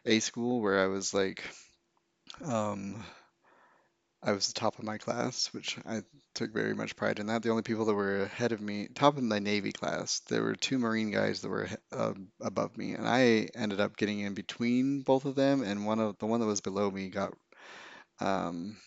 [0.05, 1.43] A school, where I was like
[2.43, 3.03] um,
[4.25, 6.01] I was the top of my class, which I
[6.33, 7.43] took very much pride in that.
[7.43, 10.55] The only people that were ahead of me, top of my Navy class, there were
[10.55, 15.03] two Marine guys that were uh, above me, and I ended up getting in between
[15.03, 15.61] both of them.
[15.61, 17.33] And one of the one that was below me got,
[18.19, 18.77] um,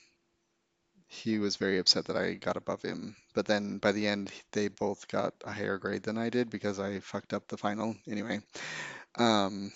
[1.07, 3.15] he was very upset that I got above him.
[3.33, 6.81] But then by the end, they both got a higher grade than I did because
[6.81, 8.41] I fucked up the final anyway.
[9.17, 9.73] Um,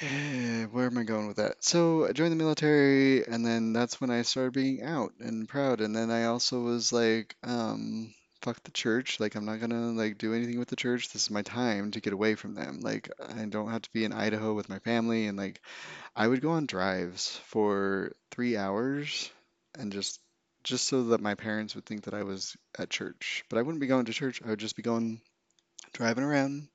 [0.00, 1.62] Eh, where am I going with that?
[1.62, 5.80] So I joined the military, and then that's when I started being out and proud.
[5.80, 9.20] And then I also was like, um, fuck the church.
[9.20, 11.10] Like, I'm not gonna like do anything with the church.
[11.12, 12.80] This is my time to get away from them.
[12.80, 15.26] Like, I don't have to be in Idaho with my family.
[15.26, 15.60] And like,
[16.16, 19.30] I would go on drives for three hours
[19.78, 20.20] and just
[20.64, 23.44] just so that my parents would think that I was at church.
[23.48, 24.42] But I wouldn't be going to church.
[24.44, 25.20] I would just be going
[25.92, 26.68] driving around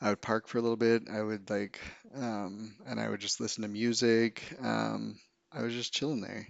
[0.00, 1.08] I would park for a little bit.
[1.10, 1.80] I would like,
[2.14, 4.42] um, and I would just listen to music.
[4.60, 5.18] Um,
[5.52, 6.46] I was just chilling there.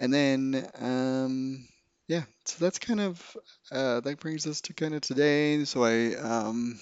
[0.00, 1.68] And then, um,
[2.08, 3.36] yeah, so that's kind of,
[3.72, 5.64] uh, that brings us to kind of today.
[5.64, 6.80] So I, um,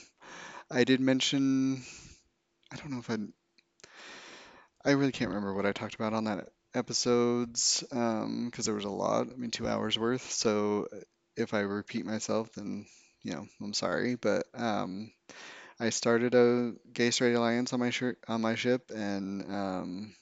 [0.71, 1.83] I did mention,
[2.73, 3.19] I don't know if I,
[4.85, 8.85] I really can't remember what I talked about on that episodes, um, because there was
[8.85, 9.29] a lot.
[9.33, 10.31] I mean, two hours worth.
[10.31, 10.89] So
[11.37, 12.87] if I repeat myself, then,
[13.23, 14.17] you know, I'm sorry.
[14.17, 15.13] But, um,
[15.81, 20.15] I started a Gay Straight Alliance on my shirt on my ship, and um,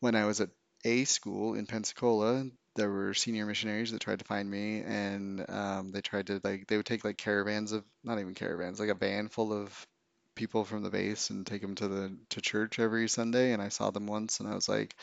[0.00, 0.50] when I was at
[0.84, 5.92] A school in Pensacola, there were senior missionaries that tried to find me, and um,
[5.92, 8.94] they tried to like they would take like caravans of not even caravans, like a
[8.94, 9.86] van full of
[10.34, 13.52] people from the base and take them to the to church every Sunday.
[13.52, 14.96] And I saw them once, and I was like,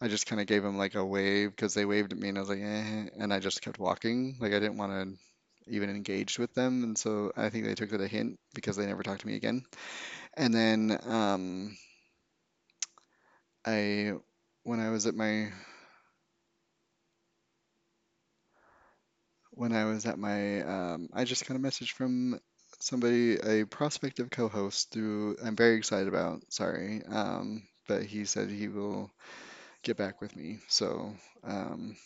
[0.00, 2.38] I just kind of gave them like a wave because they waved at me, and
[2.38, 4.36] I was like, eh, and I just kept walking.
[4.40, 5.18] Like I didn't want to
[5.68, 8.86] even engaged with them, and so I think they took that a hint because they
[8.86, 9.64] never talked to me again.
[10.36, 11.76] And then um,
[13.64, 14.12] I,
[14.62, 15.50] when I was at my,
[19.52, 22.38] when I was at my, um, I just got a message from
[22.80, 26.42] somebody, a prospective co-host who I'm very excited about.
[26.52, 29.10] Sorry, um, but he said he will
[29.82, 30.58] get back with me.
[30.68, 31.14] So
[31.44, 31.96] um,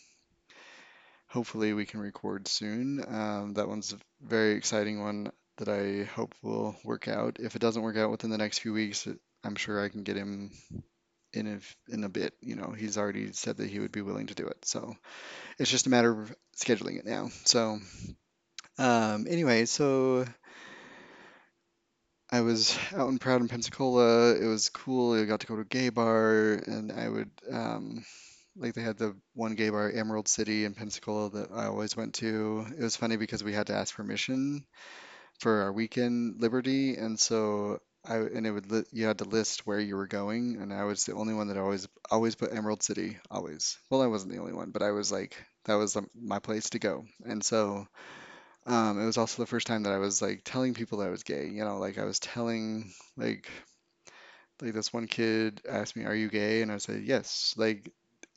[1.31, 3.03] hopefully we can record soon.
[3.07, 7.37] Um, that one's a very exciting one that I hope will work out.
[7.39, 9.07] If it doesn't work out within the next few weeks,
[9.43, 10.51] I'm sure I can get him
[11.33, 12.33] in a in a bit.
[12.41, 14.65] You know, he's already said that he would be willing to do it.
[14.65, 14.93] So
[15.57, 17.29] it's just a matter of scheduling it now.
[17.45, 17.79] So
[18.77, 20.25] um, anyway, so
[22.29, 24.35] I was out and proud in Pensacola.
[24.35, 25.13] It was cool.
[25.13, 28.03] I got to go to a gay bar, and I would um,
[28.55, 32.15] like they had the one gay bar, Emerald City in Pensacola, that I always went
[32.15, 32.65] to.
[32.77, 34.65] It was funny because we had to ask permission
[35.39, 39.67] for our weekend liberty, and so I and it would li you had to list
[39.67, 42.83] where you were going, and I was the only one that always always put Emerald
[42.83, 43.77] City, always.
[43.89, 45.35] Well, I wasn't the only one, but I was like
[45.65, 47.87] that was my place to go, and so
[48.67, 51.11] um, it was also the first time that I was like telling people that I
[51.11, 51.47] was gay.
[51.49, 53.49] You know, like I was telling like
[54.61, 57.91] like this one kid asked me, "Are you gay?" And I said, "Yes." Like,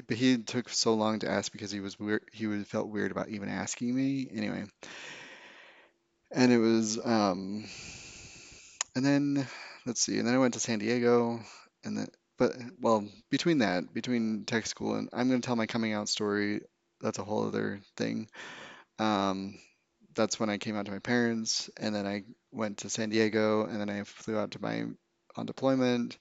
[0.08, 2.24] but he took so long to ask because he was weird.
[2.32, 4.28] He was felt weird about even asking me.
[4.34, 4.64] Anyway,
[6.30, 7.64] and it was um
[8.96, 9.46] And then
[9.86, 11.40] let's see, and then I went to San Diego,
[11.84, 15.92] and then but well, between that, between tech school and I'm gonna tell my coming
[15.92, 16.60] out story.
[17.00, 18.28] That's a whole other thing.
[18.98, 19.58] Um,
[20.14, 23.66] that's when I came out to my parents, and then I went to San Diego,
[23.66, 24.86] and then I flew out to my
[25.36, 26.18] on deployment.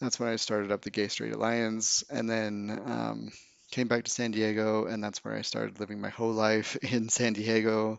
[0.00, 3.32] That's when I started up the Gay Straight Alliance, and then um,
[3.70, 7.08] came back to San Diego, and that's where I started living my whole life in
[7.08, 7.98] San Diego.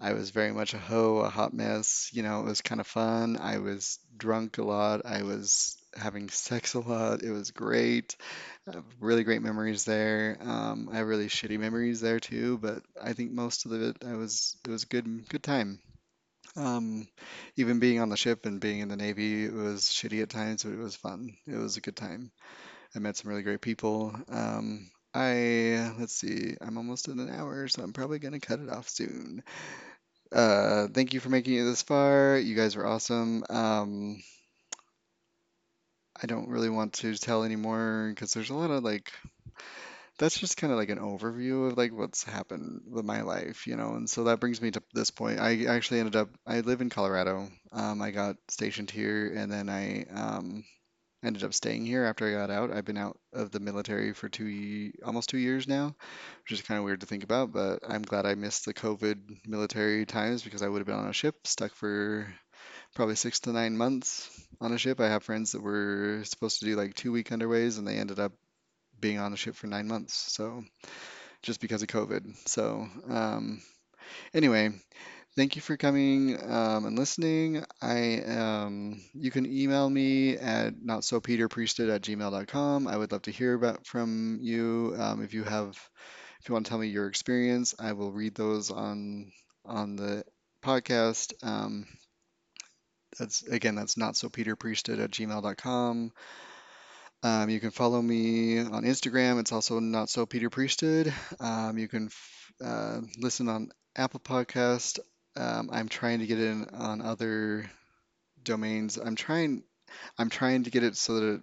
[0.00, 2.10] I was very much a hoe, a hot mess.
[2.12, 3.38] You know, it was kind of fun.
[3.40, 5.06] I was drunk a lot.
[5.06, 7.22] I was having sex a lot.
[7.22, 8.16] It was great.
[9.00, 10.38] Really great memories there.
[10.40, 14.14] Um, I have really shitty memories there too, but I think most of it I
[14.14, 15.80] was it was a good good time.
[16.56, 17.06] Um,
[17.56, 20.64] even being on the ship and being in the Navy, it was shitty at times,
[20.64, 21.36] but it was fun.
[21.46, 22.32] It was a good time.
[22.94, 24.14] I met some really great people.
[24.28, 28.70] Um, I, let's see, I'm almost at an hour, so I'm probably gonna cut it
[28.70, 29.42] off soon.
[30.32, 32.36] Uh, thank you for making it this far.
[32.36, 33.44] You guys were awesome.
[33.48, 34.22] Um,
[36.22, 39.12] I don't really want to tell anymore because there's a lot of like,
[40.18, 43.76] that's just kind of like an overview of like what's happened with my life, you
[43.76, 43.94] know.
[43.94, 45.40] And so that brings me to this point.
[45.40, 47.48] I actually ended up, I live in Colorado.
[47.72, 50.64] Um, I got stationed here and then I um,
[51.22, 52.70] ended up staying here after I got out.
[52.70, 55.94] I've been out of the military for two, almost two years now,
[56.44, 59.46] which is kind of weird to think about, but I'm glad I missed the COVID
[59.46, 62.26] military times because I would have been on a ship stuck for
[62.94, 64.30] probably six to nine months
[64.62, 65.00] on a ship.
[65.00, 68.18] I have friends that were supposed to do like two week underways and they ended
[68.18, 68.32] up
[69.00, 70.32] being on the ship for nine months.
[70.32, 70.64] So
[71.42, 72.48] just because of COVID.
[72.48, 73.62] So um,
[74.34, 74.72] anyway,
[75.36, 77.62] Thank you for coming um, and listening.
[77.82, 82.88] I um, you can email me at notsopeterpriesthood at gmail.com.
[82.88, 84.94] I would love to hear about from you.
[84.98, 85.78] Um, if you have,
[86.40, 89.30] if you want to tell me your experience, I will read those on
[89.66, 90.24] on the
[90.62, 91.34] podcast.
[91.42, 91.86] Um,
[93.18, 96.12] that's again, that's notsopeterpriesthood at gmail.com.
[97.26, 99.40] Um, you can follow me on Instagram.
[99.40, 101.12] It's also not so Peter Priesthood.
[101.40, 105.00] Um, you can f- uh, listen on Apple Podcast.
[105.34, 107.68] Um, I'm trying to get in on other
[108.44, 108.96] domains.
[108.96, 109.64] I'm trying.
[110.16, 111.40] I'm trying to get it so that it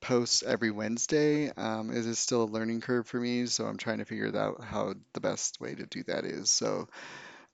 [0.00, 1.50] posts every Wednesday.
[1.50, 4.64] Um, it is still a learning curve for me, so I'm trying to figure out
[4.64, 6.48] how the best way to do that is.
[6.50, 6.88] So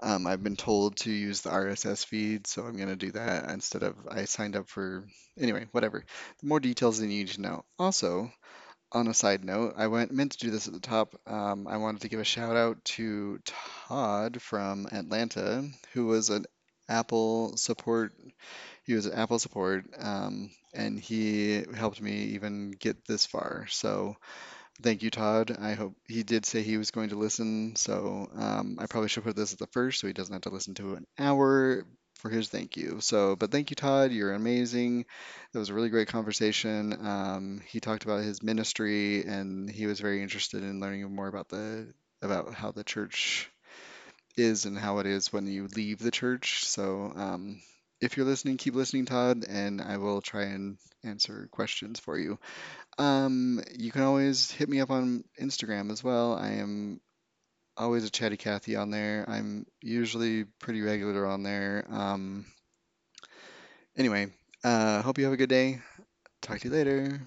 [0.02, 3.48] um, I've been told to use the RSS feed, so I'm going to do that
[3.50, 5.06] instead of I signed up for.
[5.38, 6.04] Anyway, whatever.
[6.42, 7.64] More details than you need to know.
[7.78, 8.30] Also,
[8.92, 11.14] on a side note, I went meant to do this at the top.
[11.26, 13.40] Um, I wanted to give a shout out to
[13.88, 16.44] Todd from Atlanta, who was an
[16.88, 18.12] Apple support.
[18.84, 23.66] He was an Apple support, um, and he helped me even get this far.
[23.70, 24.16] So
[24.80, 25.56] thank you, Todd.
[25.60, 27.76] I hope he did say he was going to listen.
[27.76, 30.50] So um, I probably should put this at the first, so he doesn't have to
[30.50, 31.84] listen to an hour
[32.16, 33.00] for his thank you.
[33.00, 34.12] So, but thank you, Todd.
[34.12, 35.04] You're amazing.
[35.52, 36.92] That was a really great conversation.
[37.06, 41.48] Um, he talked about his ministry, and he was very interested in learning more about
[41.48, 41.92] the
[42.22, 43.50] about how the church
[44.36, 46.64] is and how it is when you leave the church.
[46.64, 47.60] So, um,
[48.02, 52.38] if you're listening, keep listening, Todd, and I will try and answer questions for you.
[52.98, 56.36] Um, you can always hit me up on Instagram as well.
[56.36, 57.00] I am
[57.76, 59.24] always a chatty Cathy on there.
[59.28, 61.86] I'm usually pretty regular on there.
[61.90, 62.44] Um,
[63.96, 64.26] anyway,
[64.64, 65.80] uh, hope you have a good day.
[66.42, 67.20] Talk to you later.